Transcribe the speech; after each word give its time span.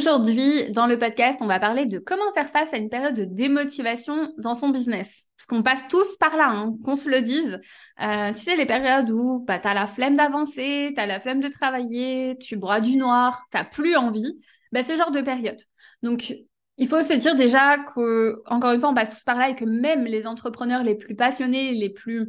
Aujourd'hui, 0.00 0.72
dans 0.72 0.86
le 0.86 0.98
podcast, 0.98 1.40
on 1.42 1.46
va 1.46 1.60
parler 1.60 1.84
de 1.84 1.98
comment 1.98 2.32
faire 2.32 2.48
face 2.48 2.72
à 2.72 2.78
une 2.78 2.88
période 2.88 3.14
de 3.14 3.26
démotivation 3.26 4.32
dans 4.38 4.54
son 4.54 4.70
business. 4.70 5.26
Parce 5.36 5.46
qu'on 5.46 5.62
passe 5.62 5.86
tous 5.90 6.16
par 6.16 6.38
là, 6.38 6.48
hein, 6.48 6.74
qu'on 6.82 6.96
se 6.96 7.10
le 7.10 7.20
dise. 7.20 7.60
Euh, 8.00 8.32
tu 8.32 8.38
sais, 8.38 8.56
les 8.56 8.64
périodes 8.64 9.10
où 9.10 9.44
bah, 9.46 9.58
tu 9.58 9.68
as 9.68 9.74
la 9.74 9.86
flemme 9.86 10.16
d'avancer, 10.16 10.92
tu 10.94 11.00
as 11.02 11.04
la 11.04 11.20
flemme 11.20 11.40
de 11.40 11.48
travailler, 11.48 12.38
tu 12.40 12.56
broies 12.56 12.80
du 12.80 12.96
noir, 12.96 13.44
tu 13.52 13.58
plus 13.70 13.94
envie. 13.94 14.40
Bah, 14.72 14.82
ce 14.82 14.96
genre 14.96 15.10
de 15.10 15.20
période. 15.20 15.60
Donc, 16.02 16.34
il 16.78 16.88
faut 16.88 17.02
se 17.02 17.12
dire 17.18 17.34
déjà 17.34 17.76
que, 17.76 18.40
encore 18.46 18.72
une 18.72 18.80
fois, 18.80 18.88
on 18.88 18.94
passe 18.94 19.10
tous 19.10 19.24
par 19.24 19.36
là 19.36 19.50
et 19.50 19.54
que 19.54 19.66
même 19.66 20.04
les 20.04 20.26
entrepreneurs 20.26 20.82
les 20.82 20.94
plus 20.94 21.14
passionnés, 21.14 21.72
les 21.72 21.90
plus 21.90 22.26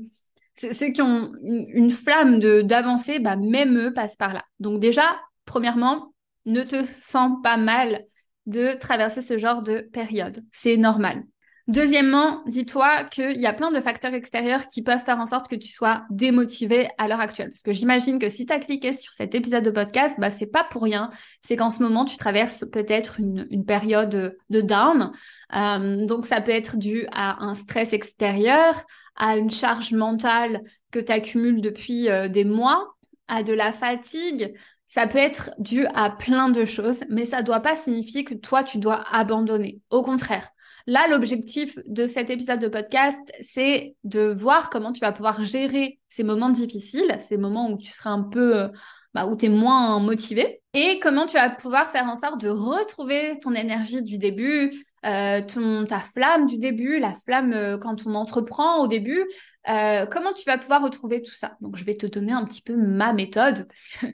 ceux 0.55 0.91
qui 0.91 1.01
ont 1.01 1.31
une, 1.41 1.67
une 1.69 1.91
flamme 1.91 2.41
d'avancer, 2.63 3.19
bah, 3.19 3.37
même 3.37 3.77
eux 3.77 3.93
passent 3.93 4.17
par 4.17 4.33
là. 4.33 4.43
Donc 4.59 4.81
déjà, 4.81 5.05
premièrement, 5.45 6.11
ne 6.45 6.63
te 6.63 6.83
sens 7.01 7.41
pas 7.43 7.57
mal 7.57 8.05
de 8.45 8.73
traverser 8.79 9.21
ce 9.21 9.37
genre 9.37 9.61
de 9.61 9.81
période. 9.81 10.43
C'est 10.51 10.77
normal. 10.77 11.23
Deuxièmement, 11.67 12.43
dis-toi 12.47 13.05
qu'il 13.05 13.37
y 13.37 13.45
a 13.45 13.53
plein 13.53 13.71
de 13.71 13.79
facteurs 13.79 14.13
extérieurs 14.13 14.67
qui 14.67 14.81
peuvent 14.81 15.03
faire 15.05 15.19
en 15.19 15.25
sorte 15.25 15.47
que 15.47 15.55
tu 15.55 15.69
sois 15.69 16.03
démotivé 16.09 16.87
à 16.97 17.07
l'heure 17.07 17.19
actuelle. 17.19 17.49
Parce 17.49 17.61
que 17.61 17.71
j'imagine 17.71 18.19
que 18.19 18.29
si 18.29 18.45
tu 18.45 18.51
as 18.51 18.59
cliqué 18.59 18.93
sur 18.93 19.13
cet 19.13 19.35
épisode 19.35 19.63
de 19.63 19.69
podcast, 19.69 20.17
bah, 20.19 20.31
c'est 20.31 20.47
pas 20.47 20.63
pour 20.63 20.81
rien. 20.81 21.11
C'est 21.41 21.55
qu'en 21.55 21.69
ce 21.69 21.81
moment, 21.81 22.03
tu 22.03 22.17
traverses 22.17 22.65
peut-être 22.71 23.19
une, 23.19 23.63
période 23.63 24.35
de 24.49 24.61
down. 24.61 25.11
Euh, 25.55 26.05
donc, 26.05 26.25
ça 26.25 26.41
peut 26.41 26.51
être 26.51 26.77
dû 26.77 27.05
à 27.11 27.41
un 27.41 27.55
stress 27.55 27.93
extérieur, 27.93 28.83
à 29.15 29.37
une 29.37 29.51
charge 29.51 29.93
mentale 29.93 30.63
que 30.91 30.99
tu 30.99 31.11
accumules 31.11 31.61
depuis 31.61 32.09
euh, 32.09 32.27
des 32.27 32.43
mois, 32.43 32.95
à 33.27 33.43
de 33.43 33.53
la 33.53 33.71
fatigue, 33.71 34.53
ça 34.93 35.07
peut 35.07 35.19
être 35.19 35.51
dû 35.57 35.85
à 35.95 36.09
plein 36.09 36.49
de 36.49 36.65
choses, 36.65 37.05
mais 37.09 37.25
ça 37.25 37.39
ne 37.39 37.45
doit 37.45 37.61
pas 37.61 37.77
signifier 37.77 38.25
que 38.25 38.33
toi, 38.33 38.61
tu 38.61 38.77
dois 38.77 39.05
abandonner. 39.09 39.79
Au 39.89 40.03
contraire. 40.03 40.49
Là, 40.85 41.07
l'objectif 41.09 41.79
de 41.85 42.07
cet 42.07 42.29
épisode 42.29 42.59
de 42.59 42.67
podcast, 42.67 43.17
c'est 43.39 43.95
de 44.03 44.35
voir 44.37 44.69
comment 44.69 44.91
tu 44.91 44.99
vas 44.99 45.13
pouvoir 45.13 45.45
gérer 45.45 45.97
ces 46.09 46.25
moments 46.25 46.49
difficiles, 46.49 47.17
ces 47.21 47.37
moments 47.37 47.71
où 47.71 47.77
tu 47.77 47.93
seras 47.93 48.09
un 48.09 48.23
peu, 48.23 48.57
euh, 48.57 48.67
bah, 49.13 49.25
où 49.25 49.35
tu 49.35 49.45
es 49.45 49.49
moins 49.49 49.99
motivé, 49.99 50.61
et 50.73 50.99
comment 50.99 51.25
tu 51.25 51.35
vas 51.35 51.49
pouvoir 51.49 51.91
faire 51.91 52.05
en 52.05 52.15
sorte 52.15 52.39
de 52.39 52.49
retrouver 52.49 53.39
ton 53.41 53.53
énergie 53.53 54.01
du 54.01 54.17
début, 54.17 54.71
euh, 55.05 55.41
ton, 55.41 55.85
ta 55.85 55.99
flamme 55.99 56.45
du 56.45 56.57
début, 56.57 56.99
la 56.99 57.13
flamme 57.13 57.53
euh, 57.53 57.77
quand 57.77 58.05
on 58.05 58.13
entreprend 58.13 58.83
au 58.83 58.87
début, 58.87 59.25
euh, 59.67 60.05
comment 60.05 60.31
tu 60.31 60.45
vas 60.45 60.57
pouvoir 60.57 60.83
retrouver 60.83 61.23
tout 61.23 61.33
ça? 61.33 61.57
Donc, 61.59 61.75
je 61.75 61.83
vais 61.83 61.95
te 61.95 62.05
donner 62.05 62.31
un 62.31 62.45
petit 62.45 62.61
peu 62.61 62.75
ma 62.75 63.11
méthode, 63.11 63.67
parce 63.67 63.87
que 63.87 64.05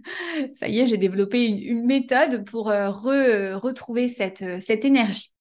ça 0.53 0.67
y 0.67 0.79
est, 0.79 0.85
j'ai 0.87 0.97
développé 0.97 1.45
une, 1.45 1.85
méthode 1.85 2.43
pour 2.45 2.65
retrouver 2.65 4.09
cette, 4.09 4.43
cette 4.63 4.83
énergie. 4.83 5.31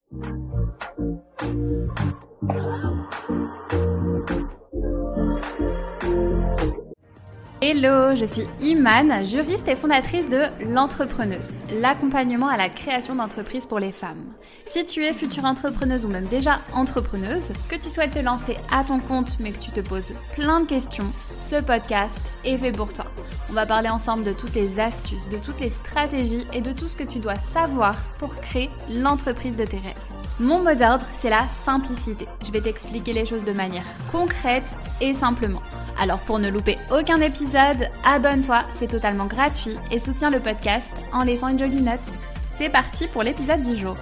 Hello, 7.62 8.14
je 8.14 8.26
suis 8.26 8.46
Imane, 8.60 9.24
juriste 9.24 9.66
et 9.66 9.76
fondatrice 9.76 10.28
de 10.28 10.42
L'Entrepreneuse, 10.60 11.54
l'accompagnement 11.70 12.48
à 12.48 12.58
la 12.58 12.68
création 12.68 13.14
d'entreprises 13.14 13.64
pour 13.64 13.78
les 13.78 13.92
femmes. 13.92 14.22
Si 14.66 14.84
tu 14.84 15.02
es 15.02 15.14
future 15.14 15.46
entrepreneuse 15.46 16.04
ou 16.04 16.08
même 16.08 16.26
déjà 16.26 16.60
entrepreneuse, 16.74 17.54
que 17.70 17.76
tu 17.76 17.88
souhaites 17.88 18.12
te 18.12 18.18
lancer 18.18 18.58
à 18.70 18.84
ton 18.84 18.98
compte 19.00 19.38
mais 19.40 19.52
que 19.52 19.58
tu 19.58 19.70
te 19.70 19.80
poses 19.80 20.12
plein 20.34 20.60
de 20.60 20.66
questions, 20.66 21.10
ce 21.32 21.56
podcast 21.62 22.20
est 22.44 22.58
fait 22.58 22.72
pour 22.72 22.92
toi. 22.92 23.06
On 23.48 23.54
va 23.54 23.64
parler 23.64 23.88
ensemble 23.88 24.24
de 24.24 24.34
toutes 24.34 24.54
les 24.54 24.78
astuces, 24.78 25.26
de 25.30 25.38
toutes 25.38 25.60
les 25.60 25.70
stratégies 25.70 26.46
et 26.52 26.60
de 26.60 26.72
tout 26.72 26.88
ce 26.88 26.96
que 26.96 27.04
tu 27.04 27.20
dois 27.20 27.38
savoir 27.38 27.96
pour 28.18 28.36
créer 28.36 28.68
l'entreprise 28.90 29.56
de 29.56 29.64
tes 29.64 29.78
rêves. 29.78 29.94
Mon 30.38 30.62
mot 30.62 30.74
d'ordre, 30.74 31.06
c'est 31.14 31.30
la 31.30 31.46
simplicité. 31.64 32.26
Je 32.44 32.52
vais 32.52 32.60
t'expliquer 32.60 33.14
les 33.14 33.24
choses 33.24 33.46
de 33.46 33.52
manière 33.52 33.86
concrète 34.12 34.74
et 35.00 35.14
simplement. 35.14 35.62
Alors 35.98 36.20
pour 36.20 36.38
ne 36.38 36.50
louper 36.50 36.78
aucun 36.90 37.20
épisode, 37.20 37.88
abonne-toi, 38.04 38.64
c'est 38.74 38.88
totalement 38.88 39.26
gratuit 39.26 39.76
et 39.90 39.98
soutiens 39.98 40.30
le 40.30 40.40
podcast 40.40 40.90
en 41.12 41.24
laissant 41.24 41.48
une 41.48 41.58
jolie 41.58 41.80
note. 41.80 42.12
C'est 42.58 42.70
parti 42.70 43.08
pour 43.08 43.22
l'épisode 43.22 43.62
du 43.62 43.76
jour. 43.76 43.96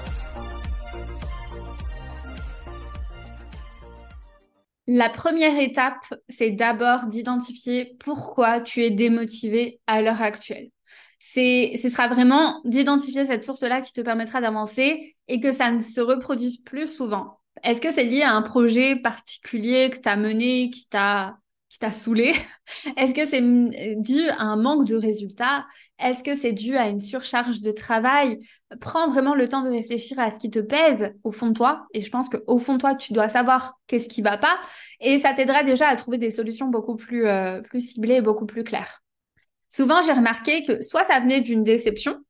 La 4.86 5.08
première 5.08 5.58
étape, 5.58 6.04
c'est 6.28 6.50
d'abord 6.50 7.06
d'identifier 7.06 7.96
pourquoi 8.00 8.60
tu 8.60 8.82
es 8.82 8.90
démotivé 8.90 9.80
à 9.86 10.02
l'heure 10.02 10.20
actuelle 10.20 10.68
c'est, 11.26 11.72
ce 11.80 11.88
sera 11.88 12.06
vraiment 12.06 12.60
d'identifier 12.64 13.24
cette 13.24 13.44
source-là 13.44 13.80
qui 13.80 13.94
te 13.94 14.02
permettra 14.02 14.42
d'avancer 14.42 15.16
et 15.26 15.40
que 15.40 15.52
ça 15.52 15.70
ne 15.70 15.80
se 15.80 16.00
reproduise 16.02 16.58
plus 16.58 16.86
souvent. 16.86 17.40
Est-ce 17.62 17.80
que 17.80 17.90
c'est 17.90 18.04
lié 18.04 18.22
à 18.22 18.34
un 18.34 18.42
projet 18.42 18.96
particulier 18.96 19.88
que 19.88 19.98
tu 19.98 20.08
as 20.08 20.16
mené, 20.16 20.68
qui 20.68 20.86
t'a, 20.86 21.38
qui 21.74 21.80
t'a 21.80 21.90
saoulé 21.90 22.32
Est-ce 22.96 23.14
que 23.14 23.26
c'est 23.26 23.42
dû 24.00 24.20
à 24.28 24.42
un 24.42 24.56
manque 24.56 24.86
de 24.86 24.94
résultats? 24.94 25.66
Est-ce 25.98 26.22
que 26.22 26.36
c'est 26.36 26.52
dû 26.52 26.76
à 26.76 26.88
une 26.88 27.00
surcharge 27.00 27.60
de 27.60 27.72
travail? 27.72 28.38
Prends 28.80 29.10
vraiment 29.10 29.34
le 29.34 29.48
temps 29.48 29.62
de 29.62 29.70
réfléchir 29.70 30.20
à 30.20 30.30
ce 30.30 30.38
qui 30.38 30.50
te 30.50 30.60
pèse 30.60 31.12
au 31.24 31.32
fond 31.32 31.48
de 31.48 31.54
toi. 31.54 31.86
Et 31.92 32.00
je 32.00 32.10
pense 32.10 32.28
qu'au 32.28 32.58
fond 32.58 32.74
de 32.74 32.78
toi, 32.78 32.94
tu 32.94 33.12
dois 33.12 33.28
savoir 33.28 33.80
qu'est-ce 33.88 34.08
qui 34.08 34.22
va 34.22 34.38
pas. 34.38 34.56
Et 35.00 35.18
ça 35.18 35.32
t'aidera 35.32 35.64
déjà 35.64 35.88
à 35.88 35.96
trouver 35.96 36.18
des 36.18 36.30
solutions 36.30 36.68
beaucoup 36.68 36.94
plus, 36.94 37.26
euh, 37.26 37.60
plus 37.60 37.80
ciblées 37.80 38.16
et 38.16 38.22
beaucoup 38.22 38.46
plus 38.46 38.62
claires. 38.62 39.02
Souvent, 39.68 40.00
j'ai 40.02 40.12
remarqué 40.12 40.62
que 40.62 40.80
soit 40.80 41.02
ça 41.02 41.18
venait 41.18 41.40
d'une 41.40 41.64
déception, 41.64 42.20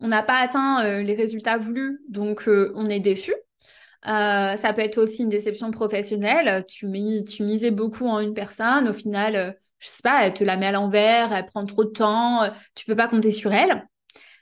on 0.00 0.08
n'a 0.08 0.22
pas 0.22 0.38
atteint 0.38 0.84
euh, 0.86 1.02
les 1.02 1.14
résultats 1.14 1.58
voulus, 1.58 2.00
donc 2.08 2.48
euh, 2.48 2.72
on 2.74 2.88
est 2.88 3.00
déçu. 3.00 3.34
Euh, 4.06 4.56
ça 4.56 4.72
peut 4.72 4.82
être 4.82 4.98
aussi 4.98 5.22
une 5.22 5.28
déception 5.28 5.70
professionnelle. 5.70 6.64
Tu, 6.66 6.86
tu, 7.24 7.42
misais 7.42 7.70
beaucoup 7.70 8.06
en 8.06 8.20
une 8.20 8.34
personne, 8.34 8.88
au 8.88 8.92
final, 8.92 9.56
je 9.78 9.88
sais 9.88 10.02
pas, 10.02 10.26
elle 10.26 10.34
te 10.34 10.44
la 10.44 10.56
met 10.56 10.66
à 10.66 10.72
l'envers, 10.72 11.32
elle 11.32 11.46
prend 11.46 11.64
trop 11.66 11.84
de 11.84 11.90
temps, 11.90 12.50
tu 12.74 12.86
peux 12.86 12.96
pas 12.96 13.08
compter 13.08 13.32
sur 13.32 13.52
elle. 13.52 13.86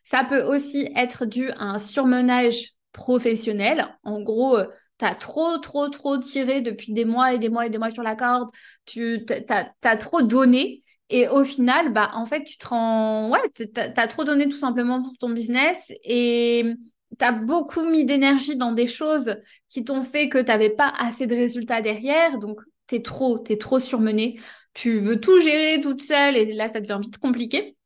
Ça 0.02 0.24
peut 0.24 0.42
aussi 0.42 0.90
être 0.96 1.24
dû 1.24 1.50
à 1.52 1.64
un 1.64 1.78
surmenage 1.78 2.72
professionnel. 2.92 3.86
En 4.04 4.20
gros, 4.20 4.58
tu 4.98 5.04
as 5.04 5.14
trop, 5.14 5.58
trop, 5.58 5.88
trop 5.88 6.18
tiré 6.18 6.60
depuis 6.60 6.92
des 6.92 7.04
mois 7.04 7.32
et 7.32 7.38
des 7.38 7.48
mois 7.48 7.66
et 7.66 7.70
des 7.70 7.78
mois 7.78 7.90
sur 7.90 8.02
la 8.02 8.16
corde, 8.16 8.50
tu 8.86 9.24
as, 9.48 9.96
trop 9.96 10.22
donné 10.22 10.82
et 11.10 11.28
au 11.28 11.44
final, 11.44 11.92
bah, 11.92 12.10
en 12.14 12.26
fait, 12.26 12.44
tu 12.44 12.56
te 12.56 12.68
rends. 12.68 13.30
Ouais, 13.30 13.40
tu 13.54 13.64
as, 13.76 14.08
trop 14.08 14.24
donné 14.24 14.48
tout 14.48 14.56
simplement 14.56 15.02
pour 15.02 15.16
ton 15.18 15.30
business 15.30 15.92
et 16.02 16.74
tu 17.18 17.24
as 17.24 17.32
beaucoup 17.32 17.84
mis 17.84 18.04
d'énergie 18.04 18.56
dans 18.56 18.72
des 18.72 18.86
choses 18.86 19.36
qui 19.68 19.84
t'ont 19.84 20.02
fait 20.02 20.28
que 20.28 20.38
tu 20.38 20.46
n'avais 20.46 20.70
pas 20.70 20.92
assez 20.98 21.26
de 21.26 21.34
résultats 21.34 21.82
derrière. 21.82 22.38
Donc, 22.38 22.60
tu 22.88 22.96
es 22.96 23.02
trop, 23.02 23.42
es 23.48 23.58
trop 23.58 23.78
surmené. 23.78 24.40
Tu 24.74 24.98
veux 24.98 25.20
tout 25.20 25.40
gérer 25.40 25.80
toute 25.80 26.02
seule 26.02 26.36
et 26.36 26.52
là, 26.52 26.68
ça 26.68 26.80
devient 26.80 26.98
vite 27.00 27.18
compliqué. 27.18 27.76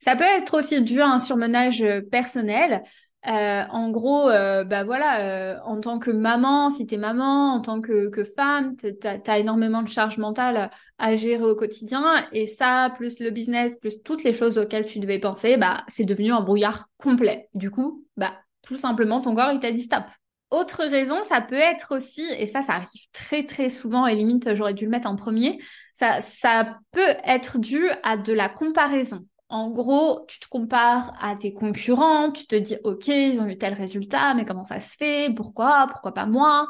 Ça 0.00 0.16
peut 0.16 0.24
être 0.24 0.58
aussi 0.58 0.82
dû 0.82 1.00
à 1.00 1.08
un 1.08 1.20
surmenage 1.20 1.84
personnel. 2.10 2.82
Euh, 3.26 3.62
en 3.70 3.90
gros, 3.90 4.28
euh, 4.28 4.64
bah 4.64 4.84
voilà, 4.84 5.54
euh, 5.54 5.58
en 5.64 5.80
tant 5.80 5.98
que 5.98 6.10
maman, 6.10 6.68
si 6.68 6.86
tu 6.86 6.96
es 6.96 6.98
maman, 6.98 7.54
en 7.54 7.60
tant 7.60 7.80
que, 7.80 8.10
femme, 8.36 8.76
tu 8.76 8.92
as, 9.06 9.38
énormément 9.38 9.82
de 9.82 9.88
charge 9.88 10.18
mentale 10.18 10.70
à 10.98 11.16
gérer 11.16 11.42
au 11.42 11.56
quotidien. 11.56 12.02
Et 12.32 12.46
ça, 12.46 12.90
plus 12.96 13.20
le 13.20 13.30
business, 13.30 13.76
plus 13.76 14.02
toutes 14.02 14.24
les 14.24 14.34
choses 14.34 14.58
auxquelles 14.58 14.84
tu 14.84 14.98
devais 14.98 15.18
penser, 15.18 15.56
bah, 15.56 15.84
c'est 15.88 16.04
devenu 16.04 16.32
un 16.32 16.42
brouillard 16.42 16.88
complet. 16.98 17.48
Du 17.54 17.70
coup, 17.70 18.04
bah, 18.16 18.34
tout 18.66 18.76
simplement, 18.76 19.20
ton 19.20 19.34
corps, 19.34 19.52
il 19.52 19.60
t'a 19.60 19.72
dit 19.72 19.82
stop. 19.82 20.04
Autre 20.50 20.84
raison, 20.84 21.22
ça 21.24 21.40
peut 21.40 21.54
être 21.56 21.96
aussi, 21.96 22.22
et 22.38 22.46
ça, 22.46 22.62
ça 22.62 22.74
arrive 22.74 22.88
très 23.12 23.44
très 23.44 23.70
souvent, 23.70 24.06
et 24.06 24.14
limite, 24.14 24.54
j'aurais 24.54 24.74
dû 24.74 24.84
le 24.84 24.90
mettre 24.90 25.08
en 25.08 25.16
premier, 25.16 25.58
ça, 25.94 26.20
ça 26.20 26.78
peut 26.92 27.14
être 27.24 27.58
dû 27.58 27.88
à 28.02 28.16
de 28.16 28.32
la 28.32 28.48
comparaison. 28.48 29.26
En 29.48 29.70
gros, 29.70 30.24
tu 30.28 30.40
te 30.40 30.48
compares 30.48 31.12
à 31.20 31.36
tes 31.36 31.52
concurrents, 31.54 32.30
tu 32.30 32.46
te 32.46 32.54
dis, 32.56 32.76
OK, 32.84 33.08
ils 33.08 33.40
ont 33.40 33.46
eu 33.46 33.58
tel 33.58 33.74
résultat, 33.74 34.34
mais 34.34 34.44
comment 34.44 34.64
ça 34.64 34.80
se 34.80 34.96
fait? 34.96 35.32
Pourquoi? 35.34 35.86
Pourquoi 35.90 36.12
pas 36.14 36.26
moi? 36.26 36.68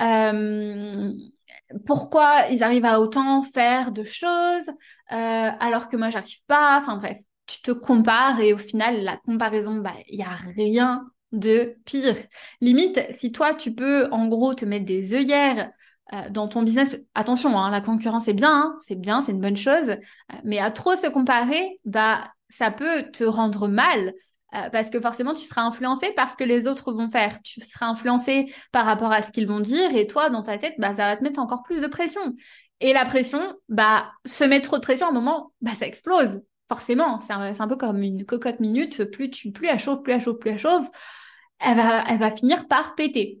Euh, 0.00 1.12
Pourquoi 1.86 2.46
ils 2.50 2.62
arrivent 2.62 2.84
à 2.84 3.00
autant 3.00 3.42
faire 3.42 3.92
de 3.92 4.04
choses 4.04 4.68
euh, 5.12 5.50
alors 5.60 5.88
que 5.88 5.96
moi, 5.96 6.10
j'arrive 6.10 6.38
pas? 6.46 6.78
Enfin 6.78 6.96
bref, 6.96 7.18
tu 7.46 7.60
te 7.62 7.70
compares 7.72 8.40
et 8.40 8.52
au 8.52 8.58
final, 8.58 9.02
la 9.02 9.16
comparaison, 9.18 9.76
bah, 9.76 9.92
il 10.08 10.18
n'y 10.18 10.24
a 10.24 10.36
rien 10.56 11.06
de 11.32 11.76
pire. 11.84 12.16
Limite, 12.60 13.00
si 13.14 13.32
toi, 13.32 13.54
tu 13.54 13.74
peux 13.74 14.08
en 14.10 14.28
gros 14.28 14.54
te 14.54 14.64
mettre 14.64 14.84
des 14.84 15.14
œillères 15.14 15.70
euh, 16.12 16.30
dans 16.30 16.48
ton 16.48 16.62
business, 16.62 16.96
attention, 17.14 17.58
hein, 17.58 17.70
la 17.70 17.80
concurrence 17.80 18.28
est 18.28 18.34
bien, 18.34 18.52
hein, 18.52 18.76
c'est 18.80 18.94
bien, 18.94 19.20
c'est 19.20 19.32
une 19.32 19.40
bonne 19.40 19.56
chose, 19.56 19.90
euh, 19.90 20.34
mais 20.44 20.58
à 20.58 20.70
trop 20.70 20.94
se 20.94 21.08
comparer, 21.08 21.80
bah, 21.84 22.30
ça 22.48 22.70
peut 22.70 23.10
te 23.12 23.24
rendre 23.24 23.66
mal 23.66 24.12
euh, 24.54 24.70
parce 24.70 24.90
que 24.90 25.00
forcément, 25.00 25.34
tu 25.34 25.44
seras 25.44 25.62
influencé 25.62 26.12
par 26.12 26.30
ce 26.30 26.36
que 26.36 26.44
les 26.44 26.68
autres 26.68 26.92
vont 26.92 27.10
faire. 27.10 27.42
Tu 27.42 27.60
seras 27.60 27.86
influencé 27.86 28.52
par 28.72 28.86
rapport 28.86 29.12
à 29.12 29.22
ce 29.22 29.32
qu'ils 29.32 29.46
vont 29.46 29.60
dire 29.60 29.94
et 29.94 30.06
toi, 30.06 30.30
dans 30.30 30.42
ta 30.42 30.56
tête, 30.58 30.74
bah, 30.78 30.94
ça 30.94 31.06
va 31.06 31.16
te 31.16 31.22
mettre 31.22 31.40
encore 31.40 31.62
plus 31.62 31.80
de 31.80 31.86
pression. 31.88 32.20
Et 32.80 32.92
la 32.92 33.04
pression, 33.04 33.40
bah, 33.68 34.12
se 34.24 34.44
mettre 34.44 34.68
trop 34.68 34.76
de 34.76 34.82
pression 34.82 35.06
à 35.06 35.10
un 35.10 35.12
moment, 35.12 35.52
bah, 35.60 35.74
ça 35.74 35.86
explose. 35.86 36.40
Forcément, 36.68 37.20
c'est 37.20 37.32
un, 37.32 37.68
peu 37.68 37.76
comme 37.76 38.02
une 38.02 38.24
cocotte 38.24 38.60
minute. 38.60 39.04
Plus, 39.04 39.30
tu, 39.30 39.52
plus 39.52 39.68
elle 39.68 39.78
chauffe, 39.78 40.02
plus 40.02 40.12
elle 40.12 40.20
chauffe, 40.20 40.38
plus 40.38 40.50
elle 40.50 40.58
chauffe 40.58 40.90
elle 41.60 41.76
va, 41.76 42.04
elle 42.08 42.18
va 42.18 42.30
finir 42.30 42.66
par 42.68 42.94
péter. 42.94 43.40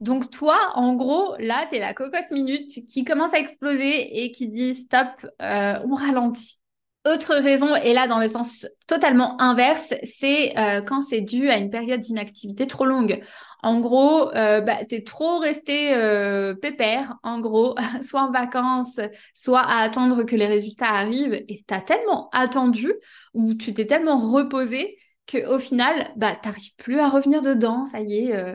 Donc 0.00 0.30
toi, 0.30 0.58
en 0.74 0.94
gros, 0.94 1.36
là, 1.38 1.66
tu 1.70 1.76
es 1.76 1.80
la 1.80 1.94
cocotte 1.94 2.30
minute 2.30 2.84
qui 2.86 3.04
commence 3.04 3.34
à 3.34 3.38
exploser 3.38 4.24
et 4.24 4.32
qui 4.32 4.48
dit 4.48 4.74
stop, 4.74 5.06
euh, 5.40 5.78
on 5.84 5.94
ralentit. 5.94 6.58
Autre 7.04 7.34
raison, 7.34 7.74
et 7.74 7.94
là 7.94 8.06
dans 8.06 8.20
le 8.20 8.28
sens 8.28 8.64
totalement 8.86 9.40
inverse, 9.40 9.92
c'est 10.04 10.56
euh, 10.56 10.82
quand 10.82 11.02
c'est 11.02 11.20
dû 11.20 11.50
à 11.50 11.58
une 11.58 11.68
période 11.68 12.00
d'inactivité 12.00 12.68
trop 12.68 12.84
longue. 12.84 13.20
En 13.62 13.80
gros, 13.80 14.28
euh, 14.34 14.60
bah, 14.60 14.84
tu 14.84 15.04
trop 15.04 15.38
resté 15.38 15.94
euh, 15.94 16.54
pépère, 16.54 17.16
en 17.22 17.40
gros, 17.40 17.76
soit 18.02 18.22
en 18.22 18.32
vacances, 18.32 18.98
soit 19.34 19.60
à 19.60 19.82
attendre 19.82 20.24
que 20.24 20.36
les 20.36 20.46
résultats 20.46 20.88
arrivent, 20.88 21.34
et 21.48 21.64
tu 21.66 21.74
as 21.74 21.80
tellement 21.80 22.28
attendu 22.32 22.92
ou 23.34 23.54
tu 23.54 23.72
t'es 23.72 23.86
tellement 23.86 24.18
reposé 24.18 24.98
qu'au 25.30 25.58
final, 25.58 26.10
bah, 26.16 26.36
tu 26.42 26.50
plus 26.76 26.98
à 26.98 27.08
revenir 27.08 27.42
dedans, 27.42 27.86
ça 27.86 28.00
y 28.00 28.26
est, 28.26 28.34
euh, 28.34 28.54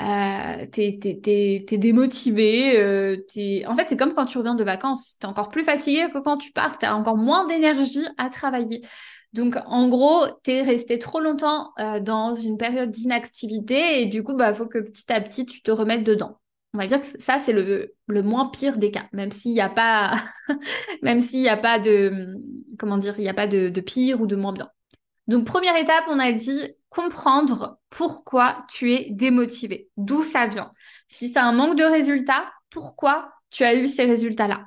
euh, 0.00 0.66
t'es, 0.70 0.98
t'es, 1.00 1.78
démotivé. 1.78 2.78
Euh, 2.78 3.16
En 3.66 3.76
fait, 3.76 3.86
c'est 3.88 3.96
comme 3.96 4.14
quand 4.14 4.26
tu 4.26 4.38
reviens 4.38 4.54
de 4.54 4.64
vacances, 4.64 5.16
tu 5.20 5.26
es 5.26 5.28
encore 5.28 5.50
plus 5.50 5.64
fatigué 5.64 6.08
que 6.12 6.18
quand 6.18 6.36
tu 6.36 6.52
pars, 6.52 6.78
tu 6.78 6.86
as 6.86 6.96
encore 6.96 7.16
moins 7.16 7.46
d'énergie 7.46 8.06
à 8.16 8.30
travailler. 8.30 8.82
Donc, 9.32 9.56
en 9.66 9.88
gros, 9.88 10.26
tu 10.42 10.52
es 10.52 10.62
resté 10.62 10.98
trop 10.98 11.20
longtemps 11.20 11.72
euh, 11.78 12.00
dans 12.00 12.34
une 12.34 12.56
période 12.56 12.90
d'inactivité 12.90 14.02
et 14.02 14.06
du 14.06 14.22
coup, 14.22 14.32
il 14.32 14.38
bah, 14.38 14.54
faut 14.54 14.66
que 14.66 14.78
petit 14.78 15.12
à 15.12 15.20
petit, 15.20 15.44
tu 15.44 15.62
te 15.62 15.70
remettes 15.70 16.04
dedans. 16.04 16.38
On 16.74 16.78
va 16.78 16.86
dire 16.86 17.00
que 17.00 17.20
ça, 17.20 17.38
c'est 17.38 17.52
le, 17.52 17.94
moins 18.08 18.46
pire 18.46 18.78
des 18.78 18.90
cas, 18.90 19.06
même 19.12 19.32
s'il 19.32 19.52
n'y 19.52 19.60
a 19.60 19.68
pas, 19.68 20.16
même 21.02 21.20
s'il 21.20 21.40
n'y 21.40 21.48
a 21.48 21.56
pas 21.56 21.78
de, 21.78 22.36
comment 22.78 22.98
dire, 22.98 23.14
il 23.18 23.22
n'y 23.22 23.28
a 23.28 23.34
pas 23.34 23.46
de, 23.46 23.68
de 23.68 23.80
pire 23.80 24.20
ou 24.20 24.26
de 24.26 24.36
moins 24.36 24.52
bien. 24.52 24.70
Donc, 25.28 25.44
première 25.44 25.76
étape, 25.76 26.04
on 26.08 26.18
a 26.18 26.32
dit 26.32 26.60
comprendre 26.88 27.78
pourquoi 27.90 28.64
tu 28.70 28.92
es 28.92 29.08
démotivé, 29.10 29.90
d'où 29.96 30.22
ça 30.22 30.46
vient. 30.46 30.72
Si 31.06 31.32
c'est 31.32 31.38
un 31.38 31.52
manque 31.52 31.76
de 31.76 31.84
résultats, 31.84 32.50
pourquoi 32.70 33.32
tu 33.50 33.64
as 33.64 33.74
eu 33.74 33.86
ces 33.88 34.04
résultats-là? 34.04 34.64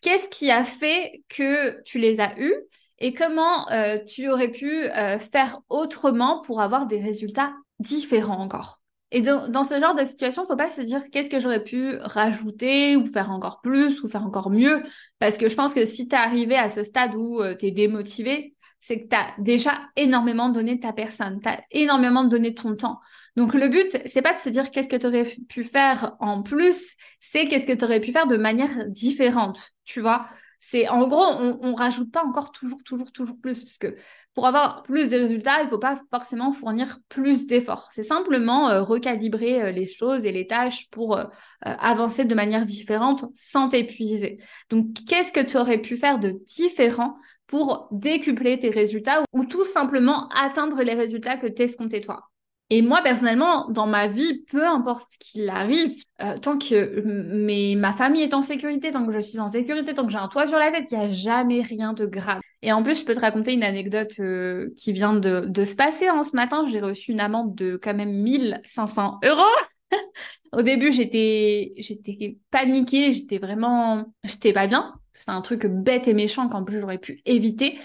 Qu'est-ce 0.00 0.28
qui 0.28 0.50
a 0.50 0.64
fait 0.64 1.24
que 1.28 1.82
tu 1.82 1.98
les 1.98 2.20
as 2.20 2.38
eus? 2.38 2.54
Et 2.98 3.12
comment 3.12 3.70
euh, 3.70 3.98
tu 3.98 4.28
aurais 4.28 4.50
pu 4.50 4.70
euh, 4.70 5.18
faire 5.18 5.60
autrement 5.68 6.40
pour 6.40 6.60
avoir 6.60 6.86
des 6.86 7.00
résultats 7.00 7.52
différents 7.78 8.38
encore? 8.38 8.80
Et 9.10 9.20
dans, 9.20 9.62
ce 9.62 9.78
genre 9.78 9.94
de 9.94 10.04
situation, 10.04 10.42
il 10.42 10.46
ne 10.46 10.48
faut 10.48 10.56
pas 10.56 10.70
se 10.70 10.80
dire 10.80 11.00
qu'est-ce 11.12 11.30
que 11.30 11.38
j'aurais 11.38 11.62
pu 11.62 11.96
rajouter 12.00 12.96
ou 12.96 13.06
faire 13.06 13.30
encore 13.30 13.60
plus 13.60 14.02
ou 14.02 14.08
faire 14.08 14.24
encore 14.24 14.50
mieux. 14.50 14.82
Parce 15.20 15.38
que 15.38 15.48
je 15.48 15.54
pense 15.54 15.72
que 15.72 15.86
si 15.86 16.08
tu 16.08 16.16
es 16.16 16.18
arrivé 16.18 16.56
à 16.56 16.68
ce 16.68 16.82
stade 16.82 17.14
où 17.14 17.40
euh, 17.40 17.54
tu 17.54 17.66
es 17.66 17.70
démotivé, 17.70 18.56
c'est 18.80 19.02
que 19.02 19.08
tu 19.08 19.16
as 19.16 19.32
déjà 19.38 19.72
énormément 19.94 20.48
donné 20.48 20.80
ta 20.80 20.92
personne, 20.92 21.40
tu 21.40 21.48
as 21.48 21.60
énormément 21.70 22.24
donné 22.24 22.54
ton 22.54 22.74
temps. 22.74 22.98
Donc 23.36 23.54
le 23.54 23.68
but, 23.68 23.96
c'est 24.06 24.20
pas 24.20 24.34
de 24.34 24.40
se 24.40 24.48
dire 24.48 24.70
qu'est-ce 24.70 24.88
que 24.88 24.96
tu 24.96 25.06
aurais 25.06 25.32
pu 25.48 25.64
faire 25.64 26.16
en 26.18 26.42
plus, 26.42 26.90
c'est 27.20 27.46
qu'est-ce 27.46 27.66
que 27.66 27.72
tu 27.72 27.84
aurais 27.84 28.00
pu 28.00 28.12
faire 28.12 28.26
de 28.26 28.36
manière 28.36 28.84
différente, 28.88 29.70
tu 29.84 30.00
vois? 30.00 30.26
C'est 30.66 30.88
en 30.88 31.06
gros, 31.06 31.22
on, 31.22 31.58
on 31.60 31.74
rajoute 31.74 32.10
pas 32.10 32.24
encore 32.24 32.50
toujours, 32.50 32.82
toujours, 32.82 33.12
toujours 33.12 33.38
plus, 33.38 33.62
parce 33.62 33.76
que 33.76 33.96
pour 34.32 34.46
avoir 34.46 34.82
plus 34.82 35.10
de 35.10 35.16
résultats, 35.18 35.62
il 35.62 35.68
faut 35.68 35.78
pas 35.78 36.00
forcément 36.10 36.52
fournir 36.52 36.98
plus 37.10 37.46
d'efforts. 37.46 37.88
C'est 37.90 38.02
simplement 38.02 38.70
euh, 38.70 38.82
recalibrer 38.82 39.62
euh, 39.62 39.70
les 39.72 39.86
choses 39.88 40.24
et 40.24 40.32
les 40.32 40.46
tâches 40.46 40.88
pour 40.90 41.18
euh, 41.18 41.24
avancer 41.60 42.24
de 42.24 42.34
manière 42.34 42.64
différente 42.64 43.26
sans 43.34 43.68
t'épuiser. 43.68 44.38
Donc, 44.70 44.86
qu'est-ce 45.06 45.34
que 45.34 45.44
tu 45.44 45.58
aurais 45.58 45.78
pu 45.78 45.98
faire 45.98 46.18
de 46.18 46.30
différent 46.46 47.16
pour 47.46 47.88
décupler 47.92 48.58
tes 48.58 48.70
résultats 48.70 49.22
ou 49.32 49.44
tout 49.44 49.66
simplement 49.66 50.28
atteindre 50.30 50.82
les 50.82 50.94
résultats 50.94 51.36
que 51.36 51.46
t'escomptais 51.46 52.00
toi? 52.00 52.30
Et 52.70 52.80
moi, 52.80 53.02
personnellement, 53.02 53.68
dans 53.68 53.86
ma 53.86 54.08
vie, 54.08 54.42
peu 54.50 54.66
importe 54.66 55.10
ce 55.10 55.18
qu'il 55.18 55.48
arrive, 55.50 56.02
euh, 56.22 56.38
tant 56.38 56.58
que 56.58 57.74
ma 57.76 57.92
famille 57.92 58.22
est 58.22 58.34
en 58.34 58.42
sécurité, 58.42 58.90
tant 58.90 59.06
que 59.06 59.12
je 59.12 59.18
suis 59.18 59.38
en 59.38 59.48
sécurité, 59.48 59.92
tant 59.92 60.06
que 60.06 60.12
j'ai 60.12 60.18
un 60.18 60.28
toit 60.28 60.46
sur 60.46 60.58
la 60.58 60.70
tête, 60.70 60.90
il 60.90 60.98
n'y 60.98 61.04
a 61.04 61.12
jamais 61.12 61.60
rien 61.60 61.92
de 61.92 62.06
grave. 62.06 62.40
Et 62.62 62.72
en 62.72 62.82
plus, 62.82 63.00
je 63.00 63.04
peux 63.04 63.14
te 63.14 63.20
raconter 63.20 63.52
une 63.52 63.62
anecdote 63.62 64.14
euh, 64.20 64.70
qui 64.78 64.92
vient 64.92 65.12
de, 65.12 65.64
se 65.64 65.74
passer. 65.74 66.08
En 66.08 66.24
ce 66.24 66.34
matin, 66.34 66.64
j'ai 66.66 66.80
reçu 66.80 67.12
une 67.12 67.20
amende 67.20 67.54
de 67.54 67.76
quand 67.76 67.94
même 67.94 68.12
1500 68.12 69.20
euros. 69.22 69.42
Au 70.52 70.62
début, 70.62 70.90
j'étais, 70.90 71.72
j'étais 71.76 72.38
paniquée, 72.50 73.12
j'étais 73.12 73.38
vraiment, 73.38 74.06
j'étais 74.24 74.54
pas 74.54 74.66
bien. 74.66 74.94
C'est 75.12 75.30
un 75.30 75.42
truc 75.42 75.66
bête 75.66 76.08
et 76.08 76.14
méchant 76.14 76.48
qu'en 76.48 76.64
plus 76.64 76.80
j'aurais 76.80 76.98
pu 76.98 77.20
éviter. 77.26 77.78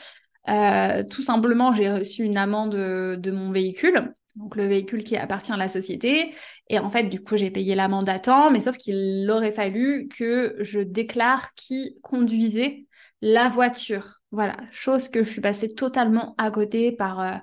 Euh, 0.47 1.03
tout 1.03 1.21
simplement, 1.21 1.73
j'ai 1.73 1.89
reçu 1.89 2.23
une 2.23 2.37
amende 2.37 2.71
de, 2.71 3.31
mon 3.31 3.51
véhicule, 3.51 4.15
donc 4.35 4.55
le 4.55 4.65
véhicule 4.65 5.03
qui 5.03 5.17
appartient 5.17 5.51
à 5.51 5.57
la 5.57 5.69
société. 5.69 6.33
Et 6.69 6.79
en 6.79 6.89
fait, 6.89 7.03
du 7.03 7.21
coup, 7.21 7.37
j'ai 7.37 7.51
payé 7.51 7.75
l'amende 7.75 8.09
à 8.09 8.19
temps, 8.19 8.51
mais 8.51 8.61
sauf 8.61 8.77
qu'il 8.77 9.29
aurait 9.31 9.51
fallu 9.51 10.07
que 10.07 10.55
je 10.59 10.79
déclare 10.79 11.53
qui 11.55 11.95
conduisait 12.01 12.85
la 13.21 13.49
voiture. 13.49 14.21
Voilà, 14.31 14.55
chose 14.71 15.09
que 15.09 15.23
je 15.23 15.29
suis 15.29 15.41
passée 15.41 15.73
totalement 15.73 16.35
à 16.37 16.51
côté 16.51 16.91
par, 16.91 17.19
euh, 17.19 17.37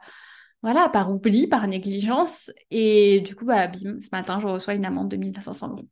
voilà, 0.63 0.89
par 0.89 1.11
oubli, 1.11 1.47
par 1.47 1.67
négligence. 1.67 2.51
Et 2.71 3.21
du 3.21 3.35
coup, 3.35 3.45
bah, 3.45 3.67
bim, 3.69 4.01
ce 4.01 4.09
matin, 4.13 4.39
je 4.41 4.47
reçois 4.47 4.75
une 4.75 4.85
amende 4.85 5.11
de 5.11 5.17
1500 5.17 5.69
euros. 5.71 5.89